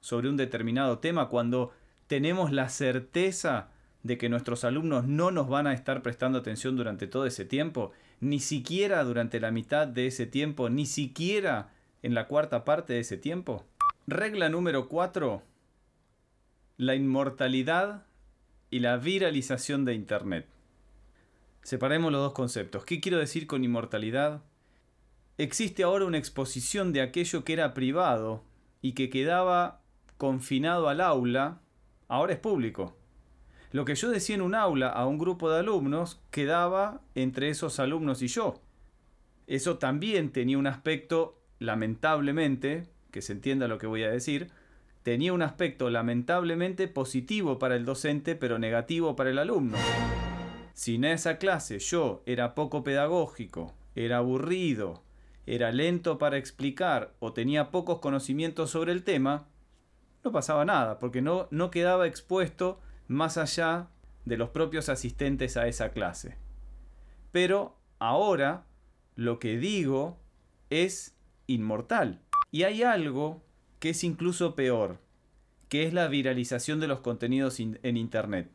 sobre 0.00 0.30
un 0.30 0.38
determinado 0.38 0.98
tema 0.98 1.28
cuando 1.28 1.72
tenemos 2.10 2.50
la 2.50 2.68
certeza 2.68 3.68
de 4.02 4.18
que 4.18 4.28
nuestros 4.28 4.64
alumnos 4.64 5.06
no 5.06 5.30
nos 5.30 5.48
van 5.48 5.68
a 5.68 5.74
estar 5.74 6.02
prestando 6.02 6.40
atención 6.40 6.76
durante 6.76 7.06
todo 7.06 7.24
ese 7.24 7.44
tiempo, 7.44 7.92
ni 8.18 8.40
siquiera 8.40 9.04
durante 9.04 9.38
la 9.38 9.52
mitad 9.52 9.86
de 9.86 10.08
ese 10.08 10.26
tiempo, 10.26 10.70
ni 10.70 10.86
siquiera 10.86 11.70
en 12.02 12.14
la 12.14 12.26
cuarta 12.26 12.64
parte 12.64 12.94
de 12.94 12.98
ese 12.98 13.16
tiempo. 13.16 13.64
Regla 14.08 14.48
número 14.48 14.88
4. 14.88 15.40
La 16.78 16.96
inmortalidad 16.96 18.02
y 18.70 18.80
la 18.80 18.96
viralización 18.96 19.84
de 19.84 19.94
Internet. 19.94 20.48
Separemos 21.62 22.10
los 22.10 22.22
dos 22.22 22.32
conceptos. 22.32 22.84
¿Qué 22.84 23.00
quiero 23.00 23.18
decir 23.18 23.46
con 23.46 23.62
inmortalidad? 23.62 24.42
Existe 25.38 25.84
ahora 25.84 26.06
una 26.06 26.18
exposición 26.18 26.92
de 26.92 27.02
aquello 27.02 27.44
que 27.44 27.52
era 27.52 27.72
privado 27.72 28.42
y 28.82 28.94
que 28.94 29.10
quedaba 29.10 29.80
confinado 30.18 30.88
al 30.88 31.00
aula 31.00 31.60
ahora 32.10 32.34
es 32.34 32.38
público. 32.40 32.96
Lo 33.70 33.84
que 33.84 33.94
yo 33.94 34.10
decía 34.10 34.34
en 34.34 34.42
un 34.42 34.56
aula 34.56 34.88
a 34.88 35.06
un 35.06 35.16
grupo 35.16 35.48
de 35.48 35.60
alumnos 35.60 36.20
quedaba 36.30 37.00
entre 37.14 37.48
esos 37.48 37.78
alumnos 37.78 38.20
y 38.20 38.26
yo. 38.26 38.60
Eso 39.46 39.78
también 39.78 40.30
tenía 40.32 40.58
un 40.58 40.66
aspecto, 40.66 41.40
lamentablemente, 41.60 42.88
que 43.12 43.22
se 43.22 43.32
entienda 43.32 43.68
lo 43.68 43.78
que 43.78 43.86
voy 43.86 44.02
a 44.02 44.10
decir, 44.10 44.50
tenía 45.04 45.32
un 45.32 45.42
aspecto 45.42 45.88
lamentablemente 45.88 46.88
positivo 46.88 47.60
para 47.60 47.76
el 47.76 47.84
docente 47.84 48.34
pero 48.34 48.58
negativo 48.58 49.14
para 49.14 49.30
el 49.30 49.38
alumno. 49.38 49.78
Si 50.74 50.96
en 50.96 51.04
esa 51.04 51.38
clase 51.38 51.78
yo 51.78 52.22
era 52.26 52.56
poco 52.56 52.82
pedagógico, 52.82 53.72
era 53.94 54.18
aburrido, 54.18 55.04
era 55.46 55.70
lento 55.70 56.18
para 56.18 56.38
explicar 56.38 57.14
o 57.20 57.32
tenía 57.32 57.70
pocos 57.70 58.00
conocimientos 58.00 58.70
sobre 58.70 58.92
el 58.92 59.04
tema, 59.04 59.46
no 60.24 60.32
pasaba 60.32 60.64
nada, 60.64 60.98
porque 60.98 61.22
no, 61.22 61.48
no 61.50 61.70
quedaba 61.70 62.06
expuesto 62.06 62.80
más 63.08 63.38
allá 63.38 63.88
de 64.24 64.36
los 64.36 64.50
propios 64.50 64.88
asistentes 64.88 65.56
a 65.56 65.66
esa 65.66 65.90
clase. 65.90 66.36
Pero 67.32 67.76
ahora 67.98 68.64
lo 69.16 69.38
que 69.38 69.58
digo 69.58 70.18
es 70.68 71.16
inmortal. 71.46 72.20
Y 72.50 72.64
hay 72.64 72.82
algo 72.82 73.42
que 73.78 73.90
es 73.90 74.04
incluso 74.04 74.54
peor, 74.54 74.98
que 75.68 75.84
es 75.84 75.92
la 75.92 76.08
viralización 76.08 76.80
de 76.80 76.88
los 76.88 77.00
contenidos 77.00 77.60
en 77.60 77.96
Internet. 77.96 78.50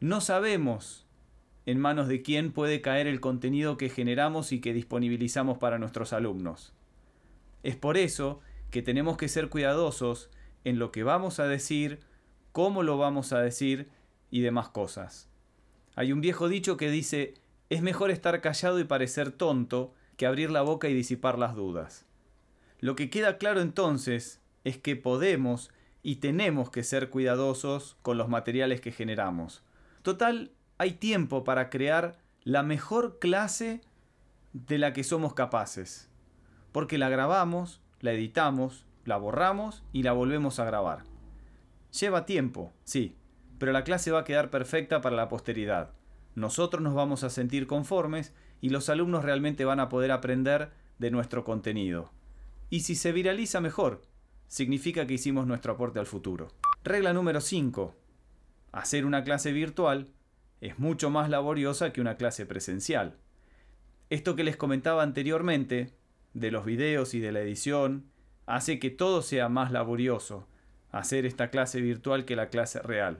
No 0.00 0.20
sabemos 0.20 1.06
en 1.66 1.78
manos 1.78 2.08
de 2.08 2.22
quién 2.22 2.52
puede 2.52 2.80
caer 2.80 3.06
el 3.06 3.20
contenido 3.20 3.76
que 3.76 3.88
generamos 3.88 4.52
y 4.52 4.60
que 4.60 4.74
disponibilizamos 4.74 5.58
para 5.58 5.78
nuestros 5.78 6.12
alumnos. 6.12 6.74
Es 7.62 7.76
por 7.76 7.96
eso 7.96 8.40
que 8.70 8.82
tenemos 8.82 9.16
que 9.16 9.28
ser 9.28 9.48
cuidadosos 9.48 10.30
en 10.64 10.78
lo 10.78 10.90
que 10.90 11.02
vamos 11.02 11.40
a 11.40 11.46
decir, 11.46 12.00
cómo 12.52 12.82
lo 12.82 12.98
vamos 12.98 13.32
a 13.32 13.40
decir 13.40 13.90
y 14.30 14.40
demás 14.40 14.68
cosas. 14.68 15.28
Hay 15.94 16.12
un 16.12 16.20
viejo 16.20 16.48
dicho 16.48 16.76
que 16.76 16.90
dice, 16.90 17.34
es 17.70 17.82
mejor 17.82 18.10
estar 18.10 18.40
callado 18.40 18.80
y 18.80 18.84
parecer 18.84 19.30
tonto 19.30 19.94
que 20.16 20.26
abrir 20.26 20.50
la 20.50 20.62
boca 20.62 20.88
y 20.88 20.94
disipar 20.94 21.38
las 21.38 21.54
dudas. 21.54 22.06
Lo 22.80 22.96
que 22.96 23.10
queda 23.10 23.38
claro 23.38 23.60
entonces 23.60 24.40
es 24.64 24.78
que 24.78 24.96
podemos 24.96 25.70
y 26.02 26.16
tenemos 26.16 26.70
que 26.70 26.82
ser 26.82 27.10
cuidadosos 27.10 27.96
con 28.02 28.18
los 28.18 28.28
materiales 28.28 28.80
que 28.80 28.92
generamos. 28.92 29.62
Total, 30.02 30.50
hay 30.78 30.92
tiempo 30.92 31.44
para 31.44 31.70
crear 31.70 32.18
la 32.42 32.62
mejor 32.62 33.18
clase 33.18 33.80
de 34.52 34.78
la 34.78 34.92
que 34.92 35.02
somos 35.02 35.34
capaces. 35.34 36.10
Porque 36.72 36.98
la 36.98 37.08
grabamos, 37.08 37.80
la 38.00 38.12
editamos, 38.12 38.84
la 39.04 39.16
borramos 39.16 39.84
y 39.92 40.02
la 40.02 40.12
volvemos 40.12 40.58
a 40.58 40.64
grabar. 40.64 41.04
Lleva 41.98 42.26
tiempo, 42.26 42.72
sí, 42.84 43.16
pero 43.58 43.72
la 43.72 43.84
clase 43.84 44.10
va 44.10 44.20
a 44.20 44.24
quedar 44.24 44.50
perfecta 44.50 45.00
para 45.00 45.16
la 45.16 45.28
posteridad. 45.28 45.92
Nosotros 46.34 46.82
nos 46.82 46.94
vamos 46.94 47.22
a 47.22 47.30
sentir 47.30 47.66
conformes 47.66 48.32
y 48.60 48.70
los 48.70 48.88
alumnos 48.88 49.24
realmente 49.24 49.64
van 49.64 49.80
a 49.80 49.88
poder 49.88 50.10
aprender 50.10 50.72
de 50.98 51.10
nuestro 51.10 51.44
contenido. 51.44 52.10
Y 52.70 52.80
si 52.80 52.94
se 52.94 53.12
viraliza 53.12 53.60
mejor, 53.60 54.02
significa 54.48 55.06
que 55.06 55.14
hicimos 55.14 55.46
nuestro 55.46 55.74
aporte 55.74 55.98
al 55.98 56.06
futuro. 56.06 56.48
Regla 56.82 57.12
número 57.12 57.40
5. 57.40 57.94
Hacer 58.72 59.06
una 59.06 59.22
clase 59.22 59.52
virtual 59.52 60.08
es 60.60 60.78
mucho 60.78 61.10
más 61.10 61.30
laboriosa 61.30 61.92
que 61.92 62.00
una 62.00 62.16
clase 62.16 62.46
presencial. 62.46 63.16
Esto 64.10 64.34
que 64.34 64.44
les 64.44 64.56
comentaba 64.56 65.02
anteriormente, 65.02 65.94
de 66.32 66.50
los 66.50 66.64
videos 66.64 67.14
y 67.14 67.20
de 67.20 67.32
la 67.32 67.40
edición, 67.40 68.10
hace 68.46 68.78
que 68.78 68.90
todo 68.90 69.22
sea 69.22 69.48
más 69.48 69.72
laborioso, 69.72 70.46
hacer 70.92 71.26
esta 71.26 71.50
clase 71.50 71.80
virtual 71.80 72.24
que 72.24 72.36
la 72.36 72.48
clase 72.48 72.80
real. 72.80 73.18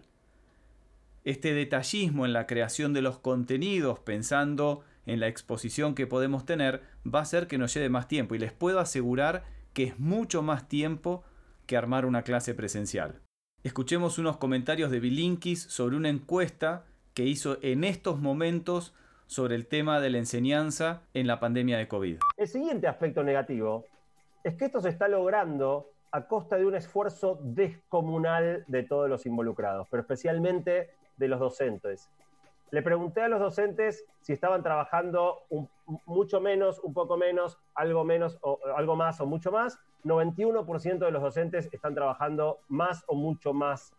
Este 1.25 1.55
detallismo 1.55 2.27
en 2.27 2.33
la 2.33 2.47
creación 2.47 2.93
de 2.93 3.03
los 3.03 3.19
contenidos, 3.19 3.99
pensando 3.99 4.85
en 5.07 5.21
la 5.21 5.29
exposición 5.29 5.95
que 5.95 6.07
podemos 6.07 6.45
tener, 6.45 6.83
va 7.07 7.21
a 7.21 7.23
hacer 7.23 7.47
que 7.47 7.59
nos 7.59 7.73
lleve 7.73 7.89
más 7.89 8.09
tiempo 8.09 8.35
y 8.35 8.39
les 8.39 8.53
puedo 8.53 8.79
asegurar 8.79 9.45
que 9.73 9.85
es 9.85 9.99
mucho 9.99 10.43
más 10.43 10.69
tiempo 10.69 11.25
que 11.67 11.77
armar 11.77 12.07
una 12.07 12.23
clase 12.23 12.55
presencial. 12.55 13.21
Escuchemos 13.63 14.19
unos 14.19 14.37
comentarios 14.37 14.91
de 14.91 15.01
Bilinkis 15.01 15.63
sobre 15.63 15.97
una 15.97 16.11
encuesta 16.11 16.85
que 17.15 17.25
hizo 17.25 17.59
en 17.63 17.85
estos 17.85 18.21
momentos 18.21 18.93
sobre 19.27 19.55
el 19.55 19.67
tema 19.67 20.01
de 20.01 20.11
la 20.11 20.19
enseñanza 20.19 21.03
en 21.15 21.27
la 21.27 21.41
pandemia 21.41 21.79
de 21.79 21.89
COVID. 21.89 22.19
El 22.37 22.49
siguiente 22.49 22.87
aspecto 22.87 23.25
negativo 23.25 23.87
es 24.45 24.55
que 24.55 24.67
esto 24.67 24.81
se 24.81 24.91
está 24.91 25.09
logrando 25.09 25.91
a 26.13 26.29
costa 26.29 26.57
de 26.57 26.67
un 26.67 26.77
esfuerzo 26.77 27.41
descomunal 27.43 28.65
de 28.69 28.85
todos 28.85 29.09
los 29.09 29.27
involucrados, 29.27 29.89
pero 29.91 30.03
especialmente 30.03 30.91
de 31.17 31.29
los 31.29 31.41
docentes. 31.41 32.09
Le 32.71 32.83
pregunté 32.83 33.23
a 33.23 33.29
los 33.29 33.41
docentes 33.41 34.05
si 34.21 34.33
estaban 34.33 34.63
trabajando 34.63 35.43
mucho 36.07 36.41
menos, 36.41 36.79
un 36.81 36.95
poco 36.95 37.17
menos, 37.17 37.59
algo 37.75 38.05
menos, 38.05 38.39
o 38.43 38.59
algo 38.77 38.97
más 38.97 39.21
o 39.21 39.27
mucho 39.27 39.51
más. 39.51 39.79
91% 40.05 40.99
de 40.99 41.11
los 41.11 41.23
docentes 41.23 41.69
están 41.73 41.95
trabajando 41.95 42.61
más 42.69 43.05
o 43.07 43.15
mucho 43.15 43.53
más 43.53 43.95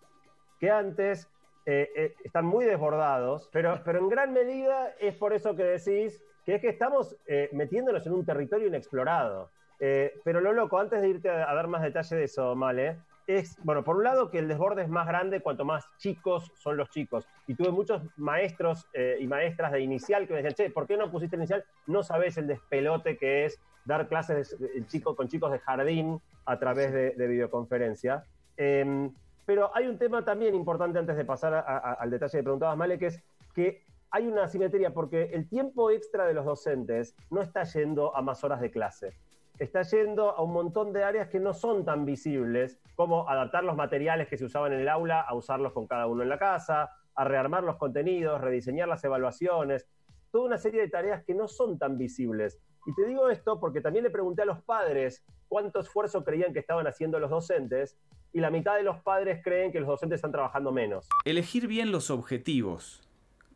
que 0.60 0.70
antes. 0.70 1.30
Eh, 1.66 1.90
eh, 1.96 2.16
están 2.24 2.46
muy 2.46 2.66
desbordados, 2.66 3.50
pero, 3.52 3.82
en 3.86 4.10
gran 4.10 4.34
medida 4.34 4.90
es 5.00 5.16
por 5.16 5.34
eso 5.34 5.56
que 5.56 5.64
decís 5.64 6.24
que 6.46 6.56
es 6.56 6.62
que 6.62 6.70
estamos 6.70 7.18
eh, 7.26 7.50
metiéndonos 7.54 8.06
en 8.06 8.14
un 8.14 8.24
territorio 8.24 8.68
inexplorado. 8.68 9.50
Pero 9.80 10.42
lo 10.42 10.54
loco, 10.54 10.80
antes 10.80 11.02
de 11.02 11.10
irte 11.10 11.30
a, 11.30 11.54
dar 11.54 11.68
más 11.68 11.82
detalle 11.82 12.16
de 12.16 12.24
eso, 12.24 12.56
Male, 12.56 12.98
es, 13.28 13.58
bueno, 13.64 13.84
por 13.84 13.98
un 13.98 14.04
lado 14.04 14.30
que 14.30 14.40
el 14.40 14.48
desborde 14.48 14.84
es 14.84 14.90
más 14.90 15.08
grande 15.08 15.42
cuanto 15.42 15.66
más 15.66 15.86
chicos 15.98 16.52
son 16.56 16.78
los 16.78 16.90
chicos. 16.90 17.28
Y 17.48 17.56
tuve 17.56 17.72
muchos 17.72 18.04
maestros 18.18 18.88
y 19.20 19.26
maestras 19.28 19.72
de 19.72 19.82
inicial 19.82 20.28
que 20.28 20.34
me 20.34 20.44
decían, 20.44 20.54
che, 20.54 20.74
¿por 20.74 20.86
qué 20.86 20.96
no 20.96 21.10
pusiste 21.10 21.36
inicial? 21.36 21.66
No 21.88 22.04
sabes 22.04 22.38
el 22.38 22.48
despelote 22.48 23.18
que 23.18 23.46
es 23.46 23.60
dar 23.86 24.08
clases 24.08 24.58
de, 24.60 24.86
chico, 24.88 25.16
con 25.16 25.28
chicos 25.28 25.52
de 25.52 25.60
jardín 25.60 26.20
a 26.46 26.60
través 26.60 26.92
de, 26.92 27.28
videoconferencia. 27.28 28.26
Em, 28.58 29.12
pero 29.46 29.76
hay 29.76 29.88
un 29.88 29.98
tema 29.98 30.26
también 30.26 30.56
importante 30.56 31.00
antes 31.00 31.16
de 31.16 31.24
pasar 31.24 31.54
al 31.54 32.10
detalle 32.10 32.38
de 32.38 32.44
preguntabas, 32.44 32.78
Male, 32.78 32.98
que 32.98 33.08
es 33.08 33.24
que 33.54 33.84
hay 34.12 34.28
una 34.28 34.44
asimetría 34.44 34.94
porque 34.94 35.32
el 35.34 35.48
tiempo 35.48 35.92
extra 35.92 36.26
de 36.26 36.34
los 36.34 36.46
docentes 36.46 37.16
no 37.30 37.42
está 37.42 37.64
yendo 37.64 38.16
a 38.16 38.22
más 38.22 38.44
horas 38.44 38.60
de 38.60 38.72
clase. 38.72 39.14
Está 39.58 39.84
yendo 39.84 40.32
a 40.32 40.42
un 40.42 40.52
montón 40.52 40.92
de 40.92 41.04
áreas 41.04 41.30
que 41.30 41.40
no 41.40 41.54
son 41.54 41.86
tan 41.86 42.06
visibles, 42.06 42.78
como 42.96 43.30
adaptar 43.30 43.64
los 43.64 43.78
materiales 43.78 44.28
que 44.28 44.38
se 44.38 44.46
usaban 44.46 44.74
en 44.74 44.82
el 44.82 44.90
aula 44.90 45.22
a 45.22 45.34
usarlos 45.34 45.72
con 45.72 45.88
cada 45.88 46.08
uno 46.08 46.24
en 46.24 46.30
la 46.30 46.38
casa, 46.38 46.92
a 47.16 47.24
rearmar 47.24 47.64
los 47.64 47.78
contenidos, 47.78 48.42
rediseñar 48.42 48.90
las 48.90 49.04
evaluaciones, 49.06 49.88
toda 50.32 50.48
una 50.48 50.58
serie 50.58 50.82
de 50.82 50.90
tareas 50.90 51.24
que 51.24 51.34
no 51.34 51.48
son 51.48 51.80
tan 51.80 51.98
visibles. 51.98 52.60
Y 52.86 52.94
te 52.94 53.06
digo 53.06 53.30
esto 53.30 53.60
porque 53.60 53.80
también 53.80 54.04
le 54.04 54.10
pregunté 54.10 54.42
a 54.42 54.46
los 54.46 54.62
padres 54.62 55.24
cuánto 55.48 55.80
esfuerzo 55.80 56.26
creían 56.26 56.52
que 56.52 56.60
estaban 56.60 56.86
haciendo 56.86 57.20
los 57.20 57.30
docentes 57.30 57.98
y 58.34 58.42
la 58.42 58.52
mitad 58.52 58.76
de 58.76 58.84
los 58.84 59.02
padres 59.02 59.42
creen 59.42 59.72
que 59.72 59.80
los 59.80 59.88
docentes 59.88 60.18
están 60.18 60.34
trabajando 60.34 60.74
menos. 60.74 61.08
Elegir 61.24 61.68
bien 61.68 61.94
los 61.94 62.12
objetivos, 62.12 63.02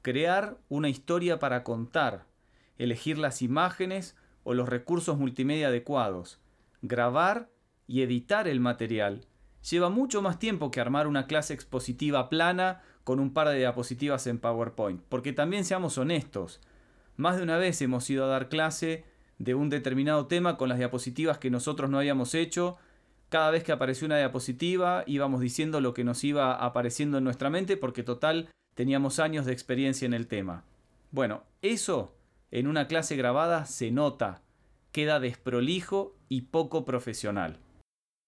crear 0.02 0.56
una 0.70 0.88
historia 0.88 1.38
para 1.38 1.66
contar, 1.66 2.24
elegir 2.78 3.18
las 3.18 3.42
imágenes 3.42 4.16
o 4.43 4.54
los 4.54 4.69
recursos 4.69 5.17
multimedia 5.17 5.67
adecuados, 5.67 6.39
grabar 6.82 7.49
y 7.88 8.02
editar 8.02 8.47
el 8.47 8.60
material. 8.60 9.25
Lleva 9.69 9.89
mucho 9.89 10.21
más 10.21 10.39
tiempo 10.39 10.71
que 10.71 10.80
armar 10.80 11.08
una 11.08 11.28
clase 11.28 11.54
expositiva 11.54 12.30
plana 12.30 12.82
con 13.04 13.19
un 13.19 13.34
par 13.34 13.49
de 13.49 13.58
diapositivas 13.58 14.28
en 14.28 14.39
PowerPoint, 14.39 15.02
porque 15.10 15.34
también 15.34 15.65
seamos 15.65 15.97
honestos, 15.97 16.62
más 17.17 17.36
de 17.36 17.43
una 17.43 17.58
vez 17.58 17.82
hemos 17.82 18.10
ido 18.10 18.23
a 18.23 18.30
dar 18.30 18.47
clase 18.47 19.04
de 19.39 19.56
un 19.56 19.69
determinado 19.69 20.28
tema 20.28 20.56
con 20.56 20.69
las 20.69 20.78
diapositivas 20.78 21.38
que 21.38 21.49
nosotros 21.49 21.89
no 21.89 21.97
habíamos 21.97 22.34
hecho 22.34 22.78
cada 23.30 23.52
vez 23.52 23.63
que 23.63 23.71
apareció 23.71 24.06
una 24.06 24.17
diapositiva 24.17 25.04
íbamos 25.06 25.39
diciendo 25.39 25.82
lo 25.82 25.93
que 25.93 26.04
nos 26.04 26.23
iba 26.23 26.54
apareciendo 26.54 27.17
en 27.17 27.23
nuestra 27.23 27.49
mente 27.49 27.78
porque 27.78 28.04
total 28.04 28.49
teníamos 28.73 29.19
años 29.19 29.45
de 29.45 29.54
experiencia 29.54 30.06
en 30.06 30.13
el 30.13 30.28
tema. 30.28 30.63
Bueno, 31.12 31.43
eso 31.62 32.15
en 32.52 32.68
una 32.68 32.88
clase 32.88 33.16
grabada 33.16 33.66
se 33.66 33.92
nota, 33.92 34.42
queda 34.92 35.20
desprolijo 35.20 36.16
y 36.28 36.42
poco 36.44 36.86
profesional. 36.86 37.60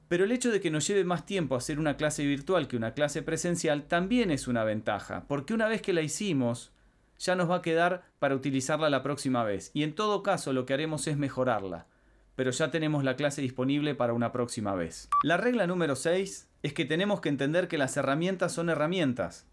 Pero 0.08 0.26
el 0.26 0.32
hecho 0.32 0.52
de 0.52 0.60
que 0.60 0.72
nos 0.72 0.88
lleve 0.88 1.04
más 1.04 1.26
tiempo 1.26 1.56
hacer 1.56 1.80
una 1.80 1.98
clase 1.98 2.26
virtual 2.26 2.68
que 2.68 2.78
una 2.78 2.94
clase 2.94 3.22
presencial 3.24 3.88
también 3.88 4.32
es 4.32 4.48
una 4.48 4.64
ventaja, 4.64 5.26
porque 5.28 5.54
una 5.54 5.68
vez 5.68 5.82
que 5.82 5.94
la 5.94 6.02
hicimos, 6.02 6.72
ya 7.18 7.36
nos 7.36 7.50
va 7.50 7.58
a 7.58 7.62
quedar 7.62 8.04
para 8.20 8.36
utilizarla 8.36 8.90
la 8.90 9.04
próxima 9.04 9.44
vez, 9.44 9.72
y 9.74 9.84
en 9.84 9.96
todo 9.96 10.24
caso 10.24 10.54
lo 10.54 10.66
que 10.66 10.74
haremos 10.74 11.08
es 11.08 11.18
mejorarla 11.18 11.88
pero 12.36 12.52
ya 12.52 12.72
tenemos 12.72 13.04
la 13.04 13.16
clase 13.16 13.42
disponible 13.42 13.96
para 13.96 14.14
una 14.14 14.32
próxima 14.32 14.74
vez. 14.74 15.10
La 15.24 15.38
regla 15.38 15.68
número 15.68 15.96
6 15.96 16.50
es 16.64 16.74
que 16.74 16.86
tenemos 16.86 17.22
que 17.22 17.30
entender 17.30 17.68
que 17.68 17.78
las 17.78 17.98
herramientas 17.98 18.52
son 18.52 18.70
herramientas. 18.70 19.48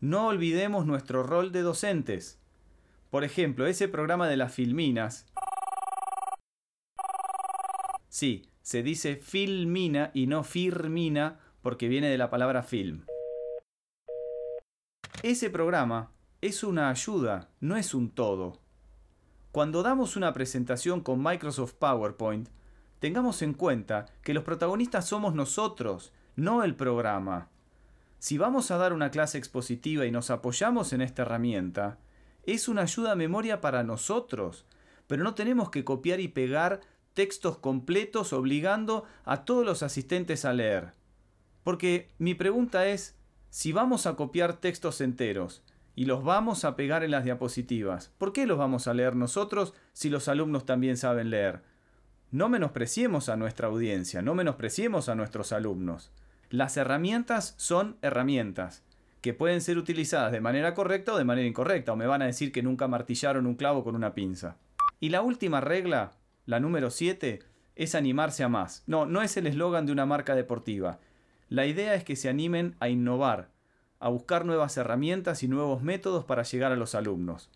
No 0.00 0.28
olvidemos 0.28 0.86
nuestro 0.86 1.22
rol 1.22 1.50
de 1.50 1.62
docentes. 1.62 2.40
Por 3.14 3.22
ejemplo, 3.22 3.68
ese 3.68 3.86
programa 3.86 4.26
de 4.26 4.36
las 4.36 4.52
filminas. 4.52 5.24
Sí, 8.08 8.50
se 8.60 8.82
dice 8.82 9.14
filmina 9.14 10.10
y 10.14 10.26
no 10.26 10.42
firmina 10.42 11.38
porque 11.62 11.86
viene 11.86 12.08
de 12.08 12.18
la 12.18 12.28
palabra 12.28 12.64
film. 12.64 13.06
Ese 15.22 15.48
programa 15.48 16.10
es 16.40 16.64
una 16.64 16.90
ayuda, 16.90 17.50
no 17.60 17.76
es 17.76 17.94
un 17.94 18.10
todo. 18.10 18.58
Cuando 19.52 19.84
damos 19.84 20.16
una 20.16 20.32
presentación 20.32 21.00
con 21.00 21.22
Microsoft 21.22 21.74
PowerPoint, 21.74 22.48
tengamos 22.98 23.42
en 23.42 23.54
cuenta 23.54 24.06
que 24.24 24.34
los 24.34 24.42
protagonistas 24.42 25.06
somos 25.06 25.36
nosotros, 25.36 26.12
no 26.34 26.64
el 26.64 26.74
programa. 26.74 27.48
Si 28.18 28.38
vamos 28.38 28.72
a 28.72 28.76
dar 28.76 28.92
una 28.92 29.12
clase 29.12 29.38
expositiva 29.38 30.04
y 30.04 30.10
nos 30.10 30.30
apoyamos 30.30 30.92
en 30.92 31.00
esta 31.00 31.22
herramienta, 31.22 32.00
es 32.46 32.68
una 32.68 32.82
ayuda 32.82 33.12
a 33.12 33.16
memoria 33.16 33.60
para 33.60 33.82
nosotros, 33.82 34.66
pero 35.06 35.24
no 35.24 35.34
tenemos 35.34 35.70
que 35.70 35.84
copiar 35.84 36.20
y 36.20 36.28
pegar 36.28 36.80
textos 37.14 37.58
completos 37.58 38.32
obligando 38.32 39.04
a 39.24 39.44
todos 39.44 39.64
los 39.64 39.82
asistentes 39.82 40.44
a 40.44 40.52
leer. 40.52 40.92
Porque 41.62 42.10
mi 42.18 42.34
pregunta 42.34 42.86
es, 42.86 43.16
si 43.50 43.72
vamos 43.72 44.06
a 44.06 44.16
copiar 44.16 44.54
textos 44.54 45.00
enteros 45.00 45.62
y 45.94 46.06
los 46.06 46.24
vamos 46.24 46.64
a 46.64 46.76
pegar 46.76 47.04
en 47.04 47.12
las 47.12 47.24
diapositivas, 47.24 48.12
¿por 48.18 48.32
qué 48.32 48.46
los 48.46 48.58
vamos 48.58 48.88
a 48.88 48.94
leer 48.94 49.14
nosotros 49.14 49.74
si 49.92 50.10
los 50.10 50.28
alumnos 50.28 50.66
también 50.66 50.96
saben 50.96 51.30
leer? 51.30 51.62
No 52.30 52.48
menospreciemos 52.48 53.28
a 53.28 53.36
nuestra 53.36 53.68
audiencia, 53.68 54.20
no 54.20 54.34
menospreciemos 54.34 55.08
a 55.08 55.14
nuestros 55.14 55.52
alumnos. 55.52 56.10
Las 56.50 56.76
herramientas 56.76 57.54
son 57.56 57.96
herramientas 58.02 58.82
que 59.24 59.32
pueden 59.32 59.62
ser 59.62 59.78
utilizadas 59.78 60.32
de 60.32 60.42
manera 60.42 60.74
correcta 60.74 61.14
o 61.14 61.16
de 61.16 61.24
manera 61.24 61.48
incorrecta, 61.48 61.94
o 61.94 61.96
me 61.96 62.06
van 62.06 62.20
a 62.20 62.26
decir 62.26 62.52
que 62.52 62.62
nunca 62.62 62.88
martillaron 62.88 63.46
un 63.46 63.54
clavo 63.54 63.82
con 63.82 63.96
una 63.96 64.12
pinza. 64.12 64.58
Y 65.00 65.08
la 65.08 65.22
última 65.22 65.62
regla, 65.62 66.12
la 66.44 66.60
número 66.60 66.90
7, 66.90 67.38
es 67.74 67.94
animarse 67.94 68.44
a 68.44 68.50
más. 68.50 68.82
No, 68.86 69.06
no 69.06 69.22
es 69.22 69.38
el 69.38 69.46
eslogan 69.46 69.86
de 69.86 69.92
una 69.92 70.04
marca 70.04 70.34
deportiva. 70.34 70.98
La 71.48 71.64
idea 71.64 71.94
es 71.94 72.04
que 72.04 72.16
se 72.16 72.28
animen 72.28 72.76
a 72.80 72.90
innovar, 72.90 73.48
a 73.98 74.10
buscar 74.10 74.44
nuevas 74.44 74.76
herramientas 74.76 75.42
y 75.42 75.48
nuevos 75.48 75.82
métodos 75.82 76.26
para 76.26 76.42
llegar 76.42 76.70
a 76.70 76.76
los 76.76 76.94
alumnos. 76.94 77.48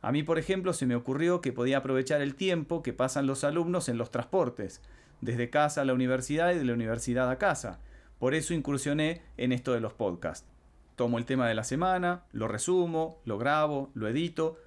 A 0.00 0.12
mí, 0.12 0.22
por 0.22 0.38
ejemplo, 0.38 0.72
se 0.72 0.86
me 0.86 0.96
ocurrió 0.96 1.42
que 1.42 1.52
podía 1.52 1.76
aprovechar 1.76 2.22
el 2.22 2.36
tiempo 2.36 2.82
que 2.82 2.94
pasan 2.94 3.26
los 3.26 3.44
alumnos 3.44 3.90
en 3.90 3.98
los 3.98 4.10
transportes, 4.10 4.80
desde 5.20 5.50
casa 5.50 5.82
a 5.82 5.84
la 5.84 5.92
universidad 5.92 6.54
y 6.54 6.58
de 6.58 6.64
la 6.64 6.72
universidad 6.72 7.28
a 7.28 7.36
casa. 7.36 7.80
Por 8.18 8.32
eso 8.32 8.54
incursioné 8.54 9.20
en 9.36 9.52
esto 9.52 9.74
de 9.74 9.80
los 9.80 9.92
podcasts. 9.92 10.55
Tomo 10.96 11.18
el 11.18 11.26
tema 11.26 11.46
de 11.46 11.54
la 11.54 11.64
semana, 11.64 12.24
lo 12.32 12.48
resumo, 12.48 13.20
lo 13.24 13.38
grabo, 13.38 13.90
lo 13.94 14.08
edito 14.08 14.58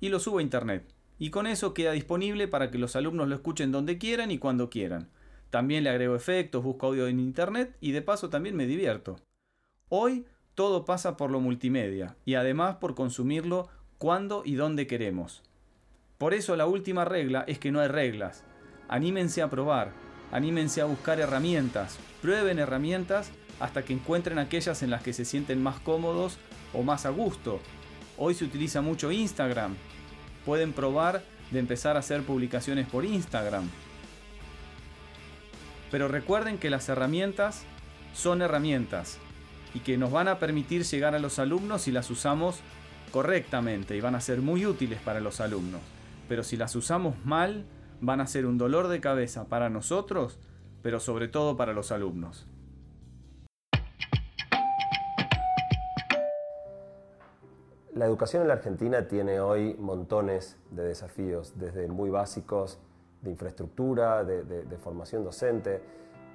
y 0.00 0.08
lo 0.08 0.20
subo 0.20 0.38
a 0.38 0.42
internet. 0.42 0.86
Y 1.18 1.30
con 1.30 1.46
eso 1.46 1.74
queda 1.74 1.92
disponible 1.92 2.48
para 2.48 2.70
que 2.70 2.78
los 2.78 2.96
alumnos 2.96 3.28
lo 3.28 3.34
escuchen 3.34 3.72
donde 3.72 3.98
quieran 3.98 4.30
y 4.30 4.38
cuando 4.38 4.70
quieran. 4.70 5.10
También 5.50 5.84
le 5.84 5.90
agrego 5.90 6.16
efectos, 6.16 6.64
busco 6.64 6.86
audio 6.86 7.08
en 7.08 7.20
internet 7.20 7.76
y 7.80 7.92
de 7.92 8.00
paso 8.00 8.30
también 8.30 8.56
me 8.56 8.66
divierto. 8.66 9.16
Hoy 9.88 10.24
todo 10.54 10.84
pasa 10.84 11.16
por 11.16 11.30
lo 11.30 11.40
multimedia 11.40 12.16
y 12.24 12.34
además 12.34 12.76
por 12.76 12.94
consumirlo 12.94 13.68
cuando 13.98 14.42
y 14.44 14.54
dónde 14.54 14.86
queremos. 14.86 15.42
Por 16.16 16.34
eso 16.34 16.56
la 16.56 16.66
última 16.66 17.04
regla 17.04 17.44
es 17.46 17.58
que 17.58 17.72
no 17.72 17.80
hay 17.80 17.88
reglas. 17.88 18.44
Anímense 18.88 19.42
a 19.42 19.50
probar, 19.50 19.92
anímense 20.30 20.80
a 20.80 20.84
buscar 20.86 21.20
herramientas, 21.20 21.98
prueben 22.20 22.58
herramientas 22.58 23.32
hasta 23.60 23.84
que 23.84 23.92
encuentren 23.92 24.38
aquellas 24.38 24.82
en 24.82 24.90
las 24.90 25.02
que 25.02 25.12
se 25.12 25.24
sienten 25.24 25.62
más 25.62 25.78
cómodos 25.80 26.38
o 26.72 26.82
más 26.82 27.06
a 27.06 27.10
gusto. 27.10 27.60
Hoy 28.16 28.34
se 28.34 28.44
utiliza 28.44 28.82
mucho 28.82 29.10
Instagram. 29.12 29.76
Pueden 30.44 30.72
probar 30.72 31.22
de 31.50 31.58
empezar 31.58 31.96
a 31.96 32.00
hacer 32.00 32.22
publicaciones 32.22 32.86
por 32.86 33.04
Instagram. 33.04 33.68
Pero 35.90 36.08
recuerden 36.08 36.58
que 36.58 36.70
las 36.70 36.88
herramientas 36.88 37.64
son 38.14 38.42
herramientas 38.42 39.18
y 39.74 39.80
que 39.80 39.96
nos 39.96 40.10
van 40.10 40.28
a 40.28 40.38
permitir 40.38 40.84
llegar 40.84 41.14
a 41.14 41.18
los 41.18 41.38
alumnos 41.38 41.82
si 41.82 41.92
las 41.92 42.10
usamos 42.10 42.60
correctamente 43.10 43.96
y 43.96 44.00
van 44.00 44.14
a 44.14 44.20
ser 44.20 44.40
muy 44.40 44.66
útiles 44.66 45.00
para 45.00 45.20
los 45.20 45.40
alumnos. 45.40 45.80
Pero 46.28 46.42
si 46.44 46.56
las 46.56 46.74
usamos 46.76 47.14
mal, 47.24 47.66
van 48.00 48.20
a 48.20 48.26
ser 48.26 48.46
un 48.46 48.58
dolor 48.58 48.88
de 48.88 49.00
cabeza 49.00 49.44
para 49.44 49.70
nosotros, 49.70 50.38
pero 50.82 50.98
sobre 50.98 51.28
todo 51.28 51.56
para 51.56 51.72
los 51.72 51.92
alumnos. 51.92 52.46
La 57.94 58.06
educación 58.06 58.40
en 58.40 58.48
la 58.48 58.54
Argentina 58.54 59.06
tiene 59.06 59.38
hoy 59.40 59.74
montones 59.74 60.56
de 60.70 60.82
desafíos, 60.82 61.58
desde 61.58 61.88
muy 61.88 62.08
básicos 62.08 62.78
de 63.20 63.28
infraestructura, 63.28 64.24
de, 64.24 64.78
formación 64.78 65.22
docente, 65.22 65.82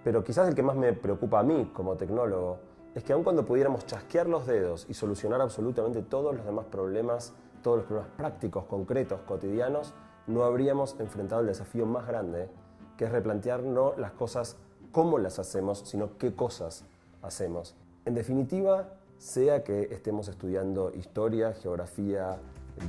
pero 0.03 0.23
quizás 0.23 0.47
el 0.47 0.53
que 0.53 0.61
más 0.61 0.75
me 0.75 0.93
preocupa 0.93 1.39
a 1.39 1.43
mí 1.43 1.71
como 1.73 1.97
tecnólogo 1.97 2.59
es 2.93 3.03
que 3.03 3.11
aun 3.11 3.23
cuando 3.23 3.43
pudiéramos 3.43 3.87
chasquear 3.87 4.27
los 4.27 4.45
dedos 4.45 4.85
y 4.87 4.93
solucionar 4.93 5.41
absolutamente 5.41 6.03
todos 6.03 6.35
los 6.35 6.45
demás 6.45 6.65
problemas, 6.65 7.33
todos 7.63 7.77
los 7.77 7.85
problemas 7.87 8.11
prácticos, 8.15 8.65
concretos, 8.65 9.21
cotidianos, 9.21 9.95
no 10.27 10.43
habríamos 10.43 10.95
enfrentado 10.99 11.41
el 11.41 11.47
desafío 11.47 11.87
más 11.87 12.05
grande, 12.05 12.49
que 12.97 13.05
es 13.05 13.11
replantear 13.11 13.63
no 13.63 13.95
las 13.97 14.11
cosas 14.11 14.57
cómo 14.91 15.17
las 15.17 15.39
hacemos, 15.39 15.79
sino 15.79 16.19
qué 16.19 16.35
cosas 16.35 16.85
hacemos. 17.23 17.75
En 18.05 18.13
definitiva, 18.13 18.89
sea 19.17 19.63
que 19.63 19.89
estemos 19.91 20.27
estudiando 20.27 20.91
historia, 20.93 21.53
geografía, 21.53 22.37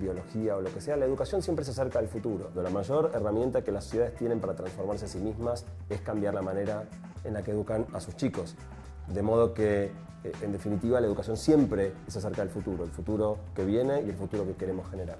biología 0.01 0.57
o 0.57 0.61
lo 0.61 0.73
que 0.73 0.81
sea, 0.81 0.97
la 0.97 1.07
educación 1.07 1.43
siempre 1.43 1.65
se 1.65 1.71
acerca 1.71 1.99
al 1.99 2.09
futuro. 2.09 2.51
La 2.55 2.71
mayor 2.71 3.11
herramienta 3.15 3.63
que 3.63 3.73
las 3.73 3.85
sociedades 3.85 4.15
tienen 4.17 4.41
para 4.41 4.55
transformarse 4.55 5.07
a 5.07 5.09
sí 5.09 5.19
mismas 5.19 5.65
es 5.89 6.01
cambiar 6.01 6.35
la 6.35 6.43
manera 6.43 6.85
en 7.25 7.35
la 7.35 7.43
que 7.43 7.53
educan 7.53 7.87
a 7.93 8.01
sus 8.01 8.17
chicos. 8.17 8.55
De 9.09 9.23
modo 9.23 9.55
que, 9.55 9.85
eh, 10.25 10.33
en 10.43 10.53
definitiva, 10.53 11.01
la 11.01 11.07
educación 11.07 11.37
siempre 11.37 11.93
es 12.07 12.17
acerca 12.17 12.43
del 12.43 12.51
futuro, 12.51 12.85
el 12.85 12.91
futuro 12.91 13.39
que 13.55 13.65
viene 13.65 14.03
y 14.03 14.11
el 14.11 14.17
futuro 14.17 14.47
que 14.47 14.55
queremos 14.55 14.89
generar. 14.91 15.19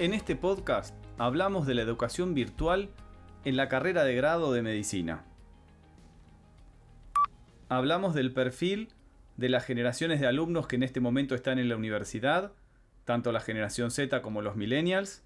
En 0.00 0.14
este 0.14 0.34
podcast 0.34 0.94
hablamos 1.18 1.66
de 1.66 1.74
la 1.74 1.82
educación 1.82 2.32
virtual 2.32 2.88
en 3.44 3.54
la 3.58 3.68
carrera 3.68 4.02
de 4.02 4.14
grado 4.14 4.50
de 4.50 4.62
medicina. 4.62 5.26
Hablamos 7.68 8.14
del 8.14 8.32
perfil 8.32 8.94
de 9.36 9.50
las 9.50 9.66
generaciones 9.66 10.18
de 10.18 10.26
alumnos 10.26 10.66
que 10.66 10.76
en 10.76 10.84
este 10.84 11.00
momento 11.00 11.34
están 11.34 11.58
en 11.58 11.68
la 11.68 11.76
universidad, 11.76 12.52
tanto 13.04 13.30
la 13.30 13.40
generación 13.40 13.90
Z 13.90 14.22
como 14.22 14.40
los 14.40 14.56
millennials. 14.56 15.22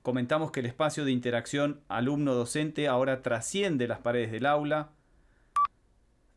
Comentamos 0.00 0.50
que 0.50 0.60
el 0.60 0.66
espacio 0.66 1.04
de 1.04 1.12
interacción 1.12 1.82
alumno-docente 1.88 2.88
ahora 2.88 3.20
trasciende 3.20 3.86
las 3.88 3.98
paredes 3.98 4.32
del 4.32 4.46
aula. 4.46 4.88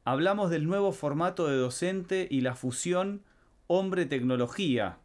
Hablamos 0.04 0.50
del 0.50 0.68
nuevo 0.68 0.92
formato 0.92 1.48
de 1.48 1.56
docente 1.56 2.28
y 2.30 2.42
la 2.42 2.54
fusión 2.54 3.24
hombre-tecnología 3.68 4.98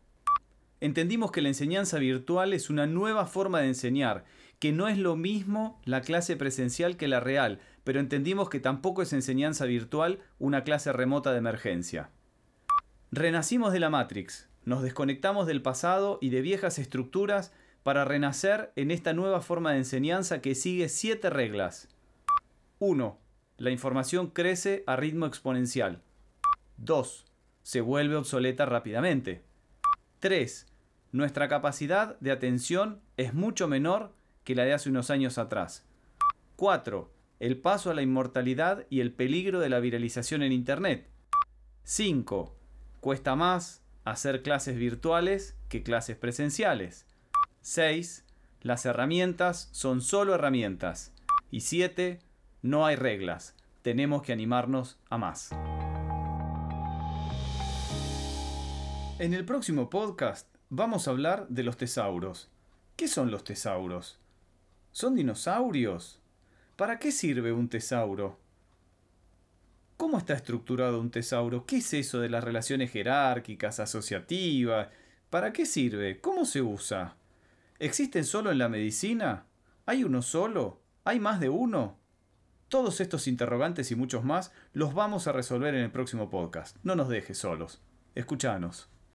entendimos 0.83 1.31
que 1.31 1.43
la 1.43 1.49
enseñanza 1.49 2.01
virtual 2.01 2.53
es 2.53 2.69
una 2.69 2.89
nueva 2.89 3.27
forma 3.27 3.61
de 3.61 3.69
enseñar, 3.69 4.25
que 4.59 4.73
no 4.73 4.89
es 4.89 4.99
lo 4.99 5.15
mismo 5.15 5.81
la 5.85 6.01
clase 6.01 6.37
presencial 6.37 6.97
que 6.97 7.07
la 7.07 7.21
real, 7.21 7.61
pero 7.85 8.01
entendimos 8.01 8.51
que 8.51 8.59
tampoco 8.59 9.01
es 9.03 9.13
enseñanza 9.13 9.65
virtual 9.65 10.19
una 10.41 10.65
clase 10.65 10.93
remota 10.93 11.31
de 11.31 11.39
emergencia. 11.39 12.11
Renacimos 13.13 13.73
de 13.73 13.79
la 13.79 13.91
Matrix, 13.91 14.49
nos 14.65 14.83
desconectamos 14.83 15.47
del 15.47 15.63
pasado 15.63 16.19
y 16.21 16.31
de 16.31 16.41
viejas 16.41 16.81
estructuras 16.81 17.53
para 17.85 18.05
renacer 18.05 18.73
en 18.75 18.91
esta 18.91 19.13
nueva 19.13 19.41
forma 19.41 19.71
de 19.71 19.79
enseñanza 19.79 20.41
que 20.41 20.57
sigue 20.57 20.89
siete 20.89 21.31
reglas. 21.31 21.91
1. 22.81 23.21
La 23.57 23.71
información 23.71 24.31
crece 24.31 24.83
a 24.89 24.97
ritmo 24.97 25.27
exponencial. 25.27 26.03
2. 26.79 27.25
Se 27.63 27.81
vuelve 27.81 28.17
obsoleta 28.17 28.67
rápidamente. 28.67 29.45
3 30.19 30.72
nuestra 31.13 31.47
capacidad 31.47 32.19
de 32.21 32.33
atención 32.33 33.03
es 33.19 33.35
mucho 33.35 33.69
menor 33.69 34.15
que 34.45 34.55
la 34.55 34.65
de 34.65 34.73
hace 34.73 34.89
unos 34.89 35.11
años 35.11 35.37
atrás. 35.37 35.85
4. 36.57 37.13
El 37.39 37.59
paso 37.59 37.91
a 37.91 37.95
la 37.95 38.01
inmortalidad 38.01 38.87
y 38.89 39.01
el 39.01 39.13
peligro 39.13 39.61
de 39.61 39.69
la 39.69 39.79
viralización 39.79 40.43
en 40.43 40.53
Internet. 40.53 41.07
5. 41.85 42.57
Cuesta 43.01 43.37
más 43.37 43.83
hacer 44.05 44.43
clases 44.43 44.77
virtuales 44.77 45.55
que 45.69 45.83
clases 45.83 46.17
presenciales. 46.17 47.07
6. 47.61 48.25
Las 48.63 48.87
herramientas 48.87 49.69
son 49.73 50.01
solo 50.01 50.35
herramientas. 50.35 51.13
Y 51.51 51.61
7. 51.61 52.21
No 52.63 52.87
hay 52.87 52.97
reglas. 52.97 53.55
Tenemos 53.83 54.23
que 54.23 54.33
animarnos 54.33 54.99
a 55.11 55.19
más. 55.19 55.51
En 59.19 59.35
el 59.35 59.45
próximo 59.45 59.91
podcast 59.91 60.52
vamos 60.75 61.07
a 61.07 61.11
hablar 61.11 61.47
de 61.49 61.65
los 61.65 61.77
tesauros. 61.77 62.49
¿Qué 62.97 63.07
son 63.07 63.31
los 63.31 63.45
tesauros? 63.45 64.19
¿Son 64.91 65.15
dinosaurios? 65.15 66.19
¿Para 66.77 66.99
qué 66.99 67.13
sirve 67.13 67.53
un 67.53 67.69
tesauro? 67.69 68.39
¿Cómo 69.99 70.17
está 70.17 70.33
estructurado 70.33 70.99
un 70.99 71.11
tesauro? 71.11 71.67
¿Qué 71.67 71.77
es 71.77 71.93
eso 71.93 72.21
de 72.21 72.31
las 72.31 72.43
relaciones 72.43 72.91
jerárquicas, 72.91 73.81
asociativas? 73.81 74.89
¿Para 75.29 75.53
qué 75.53 75.67
sirve? 75.67 76.23
¿Cómo 76.23 76.47
se 76.47 76.63
usa? 76.63 77.17
¿Existen 77.79 78.25
solo 78.25 78.51
en 78.51 78.57
la 78.57 78.71
medicina? 78.71 79.45
¿Hay 79.85 80.05
uno 80.05 80.23
solo? 80.23 80.81
¿Hay 81.05 81.21
más 81.21 81.39
de 81.39 81.51
uno? 81.51 81.99
Todos 82.69 83.03
estos 83.03 83.29
interrogantes 83.29 83.91
y 83.91 83.95
muchos 83.95 84.25
más 84.25 84.53
los 84.73 84.95
vamos 84.95 85.27
a 85.27 85.33
resolver 85.33 85.75
en 85.75 85.83
el 85.83 85.93
próximo 85.93 86.31
podcast. 86.31 86.79
No 86.83 86.97
nos 86.97 87.11
dejes 87.11 87.37
solos. 87.37 87.83
Escuchanos. 88.15 88.92